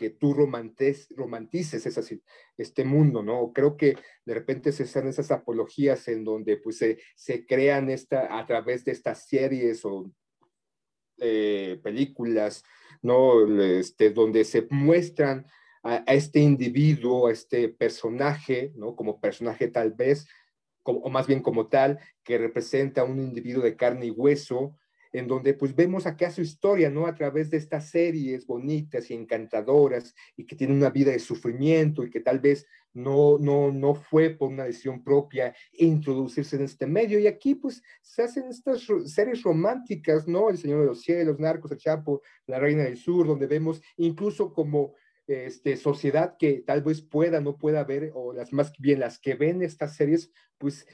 que 0.00 0.08
tú 0.08 0.32
romantices 0.32 1.86
este 2.56 2.84
mundo, 2.84 3.22
¿no? 3.22 3.52
Creo 3.52 3.76
que 3.76 3.98
de 4.24 4.32
repente 4.32 4.72
se 4.72 4.84
hacen 4.84 5.08
esas 5.08 5.30
apologías 5.30 6.08
en 6.08 6.24
donde 6.24 6.56
pues 6.56 6.78
se, 6.78 6.98
se 7.14 7.44
crean 7.44 7.90
esta, 7.90 8.38
a 8.38 8.46
través 8.46 8.82
de 8.86 8.92
estas 8.92 9.28
series 9.28 9.84
o 9.84 10.10
eh, 11.18 11.78
películas, 11.82 12.64
¿no? 13.02 13.46
Este, 13.62 14.08
donde 14.08 14.44
se 14.44 14.66
muestran 14.70 15.46
a, 15.82 15.96
este 16.06 16.40
individuo, 16.40 17.26
a 17.26 17.32
este 17.32 17.68
personaje, 17.68 18.72
¿no? 18.76 18.94
Como 18.96 19.20
personaje 19.20 19.68
tal 19.68 19.92
vez, 19.92 20.26
o 20.82 21.10
más 21.10 21.26
bien 21.26 21.40
como 21.40 21.68
tal, 21.68 21.98
que 22.24 22.38
representa 22.38 23.02
a 23.02 23.04
un 23.04 23.20
individuo 23.20 23.62
de 23.62 23.76
carne 23.76 24.06
y 24.06 24.10
hueso, 24.10 24.76
en 25.12 25.26
donde 25.26 25.54
pues 25.54 25.74
vemos 25.74 26.06
acá 26.06 26.30
su 26.30 26.40
historia, 26.40 26.90
¿no? 26.90 27.06
A 27.06 27.14
través 27.14 27.50
de 27.50 27.56
estas 27.56 27.90
series 27.90 28.46
bonitas 28.46 29.10
y 29.10 29.14
encantadoras 29.14 30.14
y 30.36 30.46
que 30.46 30.56
tiene 30.56 30.74
una 30.74 30.90
vida 30.90 31.10
de 31.10 31.18
sufrimiento 31.18 32.04
y 32.04 32.10
que 32.10 32.20
tal 32.20 32.38
vez 32.38 32.66
no, 32.92 33.38
no, 33.38 33.72
no 33.72 33.94
fue 33.94 34.30
por 34.30 34.50
una 34.50 34.64
decisión 34.64 35.02
propia 35.02 35.54
introducirse 35.72 36.56
en 36.56 36.62
este 36.62 36.86
medio. 36.86 37.18
Y 37.18 37.26
aquí 37.26 37.54
pues 37.56 37.82
se 38.02 38.22
hacen 38.22 38.48
estas 38.48 38.86
series 39.06 39.42
románticas, 39.42 40.28
¿no? 40.28 40.48
El 40.48 40.58
Señor 40.58 40.80
de 40.80 40.86
los 40.86 41.02
Cielos, 41.02 41.40
Narcos, 41.40 41.72
El 41.72 41.78
Chapo, 41.78 42.22
La 42.46 42.58
Reina 42.58 42.84
del 42.84 42.96
Sur, 42.96 43.26
donde 43.26 43.46
vemos 43.46 43.82
incluso 43.96 44.52
como 44.52 44.94
este, 45.30 45.76
sociedad 45.76 46.36
que 46.38 46.62
tal 46.66 46.82
vez 46.82 47.02
pueda, 47.02 47.40
no 47.40 47.56
pueda 47.56 47.84
ver, 47.84 48.12
o 48.14 48.32
las 48.32 48.52
más 48.52 48.72
bien 48.78 49.00
las 49.00 49.18
que 49.18 49.34
ven 49.34 49.62
estas 49.62 49.94
series, 49.94 50.32
pues 50.58 50.86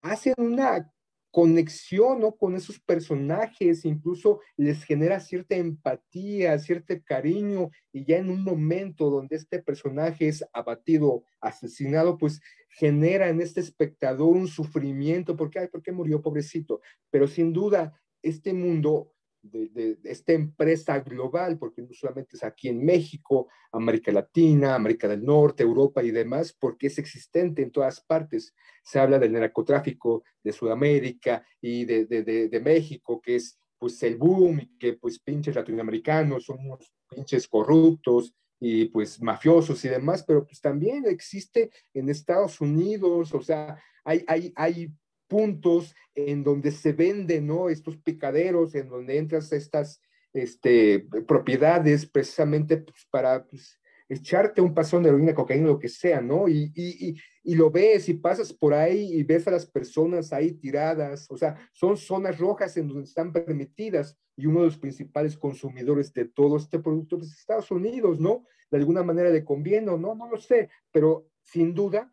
hacen 0.00 0.34
una 0.38 0.90
conexión 1.30 2.20
¿no? 2.20 2.36
con 2.36 2.54
esos 2.54 2.78
personajes, 2.78 3.84
incluso 3.84 4.40
les 4.56 4.84
genera 4.84 5.18
cierta 5.18 5.56
empatía, 5.56 6.58
cierto 6.58 6.94
cariño, 7.04 7.70
y 7.90 8.04
ya 8.04 8.18
en 8.18 8.28
un 8.28 8.44
momento 8.44 9.10
donde 9.10 9.36
este 9.36 9.62
personaje 9.62 10.28
es 10.28 10.44
abatido, 10.52 11.24
asesinado, 11.40 12.18
pues 12.18 12.40
genera 12.68 13.28
en 13.28 13.40
este 13.40 13.60
espectador 13.60 14.36
un 14.36 14.46
sufrimiento, 14.46 15.36
porque, 15.36 15.58
ay, 15.58 15.68
¿por 15.68 15.82
murió 15.92 16.20
pobrecito? 16.20 16.80
Pero 17.10 17.26
sin 17.26 17.52
duda, 17.52 17.98
este 18.22 18.52
mundo 18.52 19.12
de, 19.42 19.98
esta 20.04 20.32
empresa 20.32 20.98
global, 21.00 21.58
porque 21.58 21.82
no 21.82 21.92
solamente 21.92 22.36
es 22.36 22.44
aquí 22.44 22.68
en 22.68 22.84
México, 22.84 23.48
América 23.72 24.12
Latina, 24.12 24.74
América 24.74 25.08
del 25.08 25.24
Norte, 25.24 25.62
Europa 25.62 26.02
y 26.02 26.10
demás, 26.10 26.56
porque 26.58 26.86
es 26.86 26.98
existente 26.98 27.62
en 27.62 27.70
todas 27.70 28.00
partes. 28.00 28.54
Se 28.82 28.98
habla 28.98 29.18
del 29.18 29.32
narcotráfico 29.32 30.24
de 30.42 30.52
Sudamérica 30.52 31.44
y 31.60 31.84
de, 31.84 32.06
de 32.06 32.60
México, 32.60 33.20
que 33.20 33.36
es 33.36 33.58
pues 33.78 34.00
el 34.04 34.16
boom 34.16 34.60
y 34.60 34.78
que 34.78 34.92
pues 34.92 35.18
pinches 35.18 35.56
latinoamericanos 35.56 36.44
son 36.44 36.60
unos 36.60 36.92
pinches 37.08 37.48
corruptos 37.48 38.32
y 38.60 38.84
pues 38.84 39.20
mafiosos 39.20 39.84
y 39.84 39.88
demás, 39.88 40.22
pero 40.22 40.46
pues 40.46 40.60
también 40.60 41.04
existe 41.06 41.68
en 41.92 42.08
Estados 42.08 42.60
Unidos, 42.60 43.34
o 43.34 43.42
sea, 43.42 43.76
hay, 44.04 44.24
hay, 44.28 44.52
hay 44.54 44.92
puntos 45.32 45.94
en 46.14 46.44
donde 46.44 46.70
se 46.72 46.92
venden, 46.92 47.46
¿no? 47.46 47.70
Estos 47.70 47.96
picaderos, 47.96 48.74
en 48.74 48.90
donde 48.90 49.16
entras 49.16 49.50
estas 49.54 50.02
este, 50.34 51.06
propiedades 51.26 52.04
precisamente 52.04 52.76
pues, 52.76 53.06
para 53.10 53.46
pues, 53.46 53.80
echarte 54.10 54.60
un 54.60 54.74
pasón 54.74 55.02
de 55.02 55.08
heroína, 55.08 55.34
cocaína, 55.34 55.68
lo 55.68 55.78
que 55.78 55.88
sea, 55.88 56.20
¿no? 56.20 56.48
Y, 56.48 56.70
y, 56.74 57.16
y, 57.42 57.54
lo 57.54 57.70
ves 57.70 58.10
y 58.10 58.14
pasas 58.14 58.52
por 58.52 58.74
ahí 58.74 59.14
y 59.14 59.22
ves 59.22 59.48
a 59.48 59.52
las 59.52 59.64
personas 59.64 60.34
ahí 60.34 60.52
tiradas, 60.52 61.30
o 61.30 61.38
sea, 61.38 61.56
son 61.72 61.96
zonas 61.96 62.38
rojas 62.38 62.76
en 62.76 62.88
donde 62.88 63.04
están 63.04 63.32
permitidas 63.32 64.18
y 64.36 64.44
uno 64.44 64.60
de 64.60 64.66
los 64.66 64.76
principales 64.76 65.38
consumidores 65.38 66.12
de 66.12 66.26
todo 66.26 66.58
este 66.58 66.78
producto 66.78 67.16
pues, 67.16 67.30
es 67.30 67.38
Estados 67.38 67.70
Unidos, 67.70 68.20
¿no? 68.20 68.44
De 68.70 68.76
alguna 68.76 69.02
manera 69.02 69.30
le 69.30 69.46
conviene 69.46 69.88
o 69.88 69.96
no, 69.96 70.14
no 70.14 70.28
lo 70.28 70.36
sé, 70.36 70.68
pero 70.90 71.26
sin 71.40 71.72
duda 71.72 72.12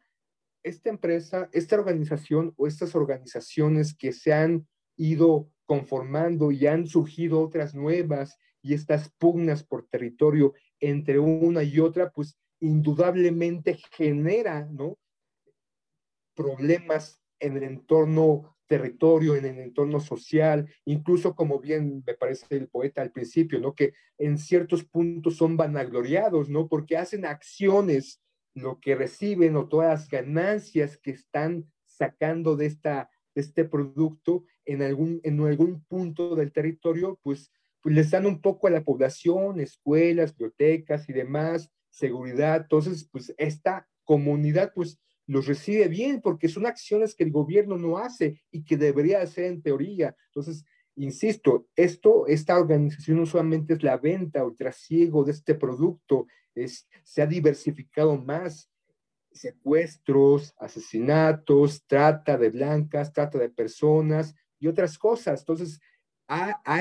esta 0.64 0.90
empresa, 0.90 1.50
esta 1.52 1.76
organización 1.76 2.54
o 2.58 2.68
estas 2.68 2.96
organizaciones 2.96 3.96
que 3.96 4.12
se 4.12 4.34
han 4.34 4.68
ido 4.98 5.50
conformando 5.66 6.52
y 6.52 6.68
han 6.68 6.88
surgido 6.88 7.42
otras 7.42 7.76
nuevas 7.76 8.38
y 8.62 8.74
estas 8.74 9.10
pugnas 9.18 9.64
por 9.64 9.88
territorio 9.88 10.54
entre 10.80 11.20
una 11.20 11.64
y 11.64 11.80
otra, 11.80 12.12
pues 12.12 12.38
indudablemente 12.60 13.78
genera, 13.92 14.66
¿no? 14.66 14.98
Problemas 16.36 17.22
en 17.40 17.58
el 17.58 17.64
entorno 17.64 18.58
territorio, 18.68 19.36
en 19.36 19.46
el 19.46 19.60
entorno 19.60 20.00
social, 20.00 20.70
incluso 20.86 21.36
como 21.36 21.60
bien 21.60 22.04
me 22.06 22.14
parece 22.14 22.46
el 22.52 22.68
poeta 22.68 23.02
al 23.02 23.12
principio, 23.12 23.60
¿no? 23.60 23.74
Que 23.74 23.94
en 24.18 24.38
ciertos 24.38 24.84
puntos 24.84 25.38
son 25.38 25.58
vanagloriados, 25.58 26.50
¿no? 26.50 26.68
Porque 26.68 26.98
hacen 26.98 27.26
acciones 27.26 28.22
lo 28.54 28.80
que 28.80 28.96
reciben 28.96 29.56
o 29.56 29.68
todas 29.68 29.90
las 29.90 30.10
ganancias 30.10 30.98
que 30.98 31.12
están 31.12 31.70
sacando 31.86 32.56
de, 32.56 32.66
esta, 32.66 33.10
de 33.36 33.42
este 33.42 33.66
producto 33.66 34.46
en 34.66 34.82
algún, 34.82 35.20
en 35.24 35.40
algún 35.42 35.84
punto 35.86 36.36
del 36.36 36.52
territorio, 36.52 37.20
pues, 37.24 37.52
pues 37.82 37.96
les 37.96 38.12
dan 38.12 38.26
un 38.26 38.42
poco 38.42 38.68
a 38.68 38.72
la 38.72 38.84
población, 38.84 39.60
escuelas, 39.60 40.36
bibliotecas 40.36 41.08
y 41.10 41.14
demás, 41.14 41.72
seguridad. 41.90 42.62
Entonces, 42.62 43.08
pues 43.12 43.34
esta 43.38 43.88
comunidad, 44.04 44.72
pues 44.74 45.00
los 45.28 45.46
recibe 45.46 45.88
bien 45.88 46.22
porque 46.22 46.50
son 46.50 46.66
acciones 46.66 47.14
que 47.14 47.24
el 47.24 47.32
gobierno 47.32 47.78
no 47.78 48.00
hace 48.00 48.42
y 48.52 48.64
que 48.64 48.78
debería 48.78 49.22
hacer 49.22 49.46
en 49.46 49.62
teoría. 49.62 50.16
Entonces, 50.28 50.66
insisto, 51.04 51.68
esto, 51.76 52.28
esta 52.28 52.58
organización 52.58 53.20
no 53.20 53.26
solamente 53.26 53.74
es 53.74 53.84
la 53.84 53.98
venta 53.98 54.44
o 54.44 54.54
trasiego 54.54 55.24
de 55.24 55.32
este 55.32 55.56
producto, 55.56 56.28
se 57.04 57.22
ha 57.22 57.26
diversificado 57.26 58.18
más 58.18 58.70
secuestros, 59.32 60.54
asesinatos, 60.58 61.86
trata 61.88 62.38
de 62.38 62.50
blancas, 62.50 63.14
trata 63.14 63.38
de 63.38 63.50
personas 63.50 64.36
y 64.60 64.68
otras 64.68 64.98
cosas. 64.98 65.42
Entonces, 65.42 65.80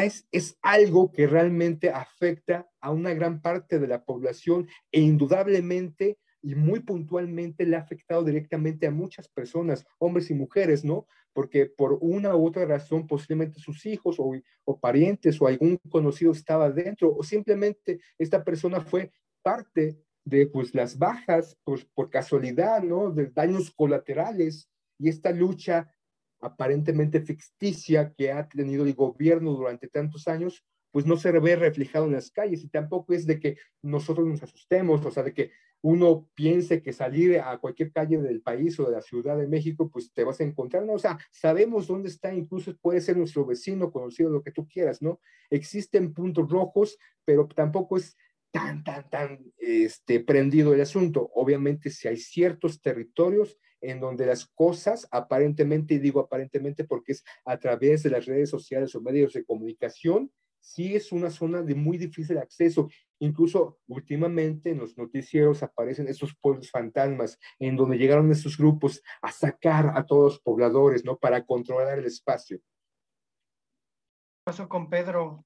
es, 0.05 0.27
es, 0.33 0.59
algo 0.63 1.13
que 1.13 1.27
realmente 1.27 1.91
afecta 1.91 2.69
a 2.81 2.91
una 2.91 3.15
gran 3.15 3.41
parte 3.41 3.79
de 3.79 3.87
la 3.87 4.05
población 4.05 4.69
e 4.93 5.01
indudablemente 5.01 6.19
y 6.43 6.55
muy 6.55 6.81
puntualmente 6.81 7.67
le 7.67 7.77
ha 7.77 7.81
afectado 7.81 8.23
directamente 8.23 8.87
a 8.87 8.91
muchas 8.91 9.29
personas, 9.29 9.85
hombres 9.99 10.31
y 10.31 10.35
mujeres, 10.35 10.85
¿no? 10.85 11.07
Porque 11.33 11.67
por 11.67 11.99
una 12.01 12.35
u 12.37 12.47
otra 12.47 12.65
razón, 12.65 13.07
posiblemente 13.07 13.61
sus 13.61 13.85
hijos 13.87 14.17
o, 14.19 14.33
o 14.65 14.79
parientes 14.81 15.41
o 15.41 15.47
algún 15.47 15.79
conocido 15.89 16.33
estaba 16.33 16.71
dentro, 16.71 17.15
o 17.15 17.23
simplemente 17.23 18.01
esta 18.19 18.45
persona 18.45 18.81
fue 18.81 19.13
parte 19.43 19.99
de 20.25 20.47
pues, 20.47 20.75
las 20.75 20.99
bajas 20.99 21.57
pues, 21.65 21.85
por 21.85 22.11
casualidad, 22.11 22.83
¿no? 22.83 23.11
De 23.11 23.27
daños 23.27 23.71
colaterales 23.71 24.69
y 24.99 25.09
esta 25.09 25.33
lucha 25.33 25.93
aparentemente 26.41 27.21
ficticia 27.21 28.13
que 28.17 28.31
ha 28.31 28.49
tenido 28.49 28.85
el 28.85 28.95
gobierno 28.95 29.53
durante 29.53 29.89
tantos 29.89 30.29
años, 30.29 30.65
pues 30.99 31.07
no 31.07 31.17
se 31.17 31.31
ve 31.31 31.55
reflejado 31.55 32.07
en 32.07 32.15
las 32.15 32.33
calles 32.33 32.65
y 32.65 32.69
tampoco 32.69 33.13
es 33.13 33.25
de 33.25 33.39
que 33.39 33.57
nosotros 33.83 34.27
nos 34.27 34.43
asustemos, 34.43 35.07
o 35.07 35.13
sea, 35.13 35.23
de 35.23 35.33
que 35.33 35.53
uno 35.81 36.29
piense 36.35 36.83
que 36.83 36.93
salir 36.93 37.39
a 37.39 37.57
cualquier 37.59 37.93
calle 37.93 38.19
del 38.19 38.43
país 38.43 38.81
o 38.81 38.87
de 38.87 38.97
la 38.97 39.01
Ciudad 39.01 39.39
de 39.39 39.47
México, 39.47 39.89
pues 39.93 40.13
te 40.13 40.25
vas 40.25 40.41
a 40.41 40.43
encontrar, 40.43 40.85
¿no? 40.85 40.95
O 40.95 40.99
sea, 40.99 41.17
sabemos 41.31 41.87
dónde 41.87 42.09
está, 42.09 42.35
incluso 42.35 42.77
puede 42.79 43.01
ser 43.01 43.17
nuestro 43.17 43.47
vecino, 43.47 43.93
conocido, 43.93 44.29
lo 44.29 44.43
que 44.43 44.51
tú 44.51 44.67
quieras, 44.67 45.01
¿no? 45.01 45.21
Existen 45.51 46.13
puntos 46.13 46.51
rojos, 46.51 46.99
pero 47.25 47.47
tampoco 47.47 47.97
es 47.97 48.17
tan, 48.51 48.83
tan, 48.83 49.09
tan 49.09 49.39
este, 49.57 50.19
prendido 50.19 50.75
el 50.75 50.81
asunto. 50.81 51.31
Obviamente, 51.33 51.91
si 51.91 52.09
hay 52.09 52.17
ciertos 52.17 52.83
territorios 52.83 53.57
en 53.81 54.01
donde 54.01 54.27
las 54.27 54.47
cosas 54.47 55.07
aparentemente, 55.13 55.95
y 55.95 55.99
digo 56.01 56.19
aparentemente 56.19 56.83
porque 56.83 57.13
es 57.13 57.23
a 57.45 57.57
través 57.57 58.03
de 58.03 58.11
las 58.11 58.27
redes 58.27 58.51
sociales 58.51 58.93
o 58.97 59.01
medios 59.01 59.33
de 59.33 59.45
comunicación, 59.45 60.33
sí 60.61 60.95
es 60.95 61.13
una 61.13 61.31
zona 61.31 61.63
de 61.63 61.75
muy 61.75 61.99
difícil 61.99 62.39
acceso. 62.39 62.89
Incluso 63.21 63.79
últimamente 63.89 64.71
en 64.71 64.79
los 64.79 64.97
noticieros 64.97 65.63
aparecen 65.63 66.09
estos 66.09 66.37
pueblos 66.37 66.71
fantasmas 66.71 67.39
en 67.59 67.77
donde 67.77 67.99
llegaron 67.99 68.31
estos 68.31 68.57
grupos 68.57 69.03
a 69.23 69.33
sacar 69.33 69.93
a 69.97 70.07
todos 70.07 70.35
los 70.35 70.41
pobladores, 70.41 71.05
¿no? 71.05 71.17
Para 71.17 71.45
controlar 71.45 71.99
el 71.99 72.05
espacio. 72.05 72.59
¿Qué 72.59 72.65
pasó 74.45 74.69
con 74.69 74.89
Pedro? 74.89 75.45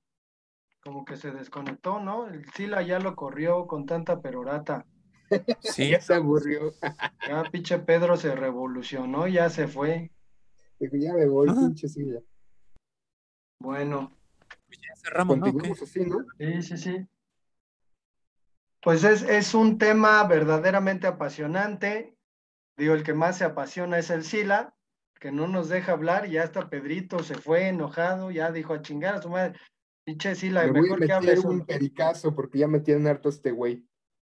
Como 0.82 1.04
que 1.04 1.16
se 1.16 1.30
desconectó, 1.30 2.00
¿no? 2.00 2.28
El 2.28 2.44
Sila 2.52 2.82
ya 2.82 2.98
lo 2.98 3.16
corrió 3.16 3.66
con 3.66 3.86
tanta 3.86 4.20
perorata. 4.20 4.86
Sí. 5.60 5.90
ya 5.90 6.00
se 6.00 6.14
aburrió. 6.14 6.72
ya 7.26 7.44
pinche 7.50 7.78
Pedro 7.78 8.16
se 8.16 8.34
revolucionó, 8.34 9.26
ya 9.28 9.48
se 9.48 9.66
fue. 9.66 10.10
ya 10.78 11.14
me 11.14 11.26
voy, 11.26 11.48
pinche 11.48 11.88
Sila. 11.88 12.20
Bueno, 13.60 14.10
ya 14.78 14.94
cerramos, 14.96 15.38
¿no? 15.38 15.46
así, 15.46 16.00
¿no? 16.04 16.24
Sí, 16.38 16.62
sí, 16.62 16.78
sí. 16.78 17.06
Pues 18.82 19.04
es, 19.04 19.22
es 19.22 19.54
un 19.54 19.78
tema 19.78 20.24
verdaderamente 20.24 21.06
apasionante. 21.06 22.16
Digo, 22.76 22.94
el 22.94 23.02
que 23.02 23.14
más 23.14 23.38
se 23.38 23.44
apasiona 23.44 23.98
es 23.98 24.10
el 24.10 24.24
Sila, 24.24 24.74
que 25.20 25.30
no 25.30 25.46
nos 25.46 25.68
deja 25.68 25.92
hablar, 25.92 26.26
y 26.26 26.32
ya 26.32 26.42
hasta 26.42 26.68
Pedrito 26.68 27.22
se 27.22 27.36
fue 27.36 27.68
enojado, 27.68 28.30
ya 28.30 28.50
dijo 28.50 28.74
a 28.74 28.82
chingar 28.82 29.14
a 29.14 29.22
su 29.22 29.28
madre. 29.28 29.58
Pinche 30.04 30.34
Sila, 30.34 30.64
me 30.64 30.80
mejor 30.80 30.98
voy 30.98 31.04
a 31.04 31.06
que 31.06 31.12
hables. 31.12 31.44
un 31.44 31.64
pericazo 31.64 32.34
porque 32.34 32.58
ya 32.58 32.66
me 32.66 32.80
tienen 32.80 33.06
harto 33.06 33.28
este 33.28 33.52
güey. 33.52 33.86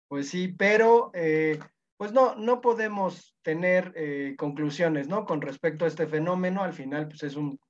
Pues 0.08 0.30
sí, 0.30 0.48
pero 0.48 1.10
eh, 1.12 1.58
pues 1.98 2.12
no, 2.12 2.34
no 2.36 2.62
podemos 2.62 3.36
tener 3.42 3.92
eh, 3.96 4.34
conclusiones, 4.38 5.08
¿no? 5.08 5.26
Con 5.26 5.42
respecto 5.42 5.84
a 5.84 5.88
este 5.88 6.06
fenómeno, 6.06 6.62
al 6.62 6.72
final 6.72 7.08
pues 7.08 7.22
es 7.22 7.36
un, 7.36 7.60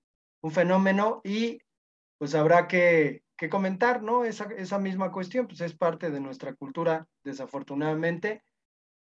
un 0.43 0.51
fenómeno 0.53 1.21
y 1.25 1.59
pues 2.19 2.35
habrá 2.35 2.69
que, 2.69 3.23
comentar, 3.51 4.03
¿no? 4.03 4.25
Esa, 4.25 4.45
esa 4.57 4.79
misma 4.79 5.13
cuestión, 5.13 5.47
pues 5.47 5.61
es 5.61 5.75
parte 5.75 6.11
de 6.11 6.21
nuestra 6.21 6.55
cultura, 6.55 7.07
desafortunadamente. 7.25 8.43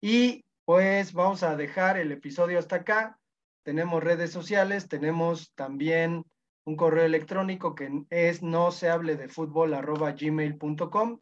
Y 0.00 0.44
pues 0.64 1.12
vamos 1.12 1.42
a 1.42 1.56
dejar 1.56 1.98
el 1.98 2.12
episodio 2.12 2.58
hasta 2.58 2.76
acá. 2.76 3.18
Tenemos 3.64 4.02
redes 4.02 4.30
sociales, 4.30 4.88
tenemos 4.88 5.52
también 5.54 6.24
un 6.64 6.76
correo 6.76 7.04
electrónico 7.04 7.74
que 7.74 8.04
es 8.10 8.42
no 8.42 8.70
se 8.70 8.90
hable 8.90 9.16
de 9.16 9.28
fútbol 9.28 9.72
gmail.com 9.72 11.20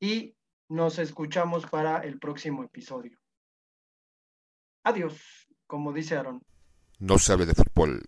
y 0.00 0.34
nos 0.68 0.98
escuchamos 0.98 1.66
para 1.66 1.98
el 1.98 2.18
próximo 2.18 2.64
episodio. 2.64 3.18
Adiós, 4.84 5.48
como 5.66 5.92
dice 5.92 6.16
Aaron. 6.16 6.42
No 6.98 7.18
se 7.18 7.32
hable 7.32 7.46
de 7.46 7.54
fútbol. 7.54 8.02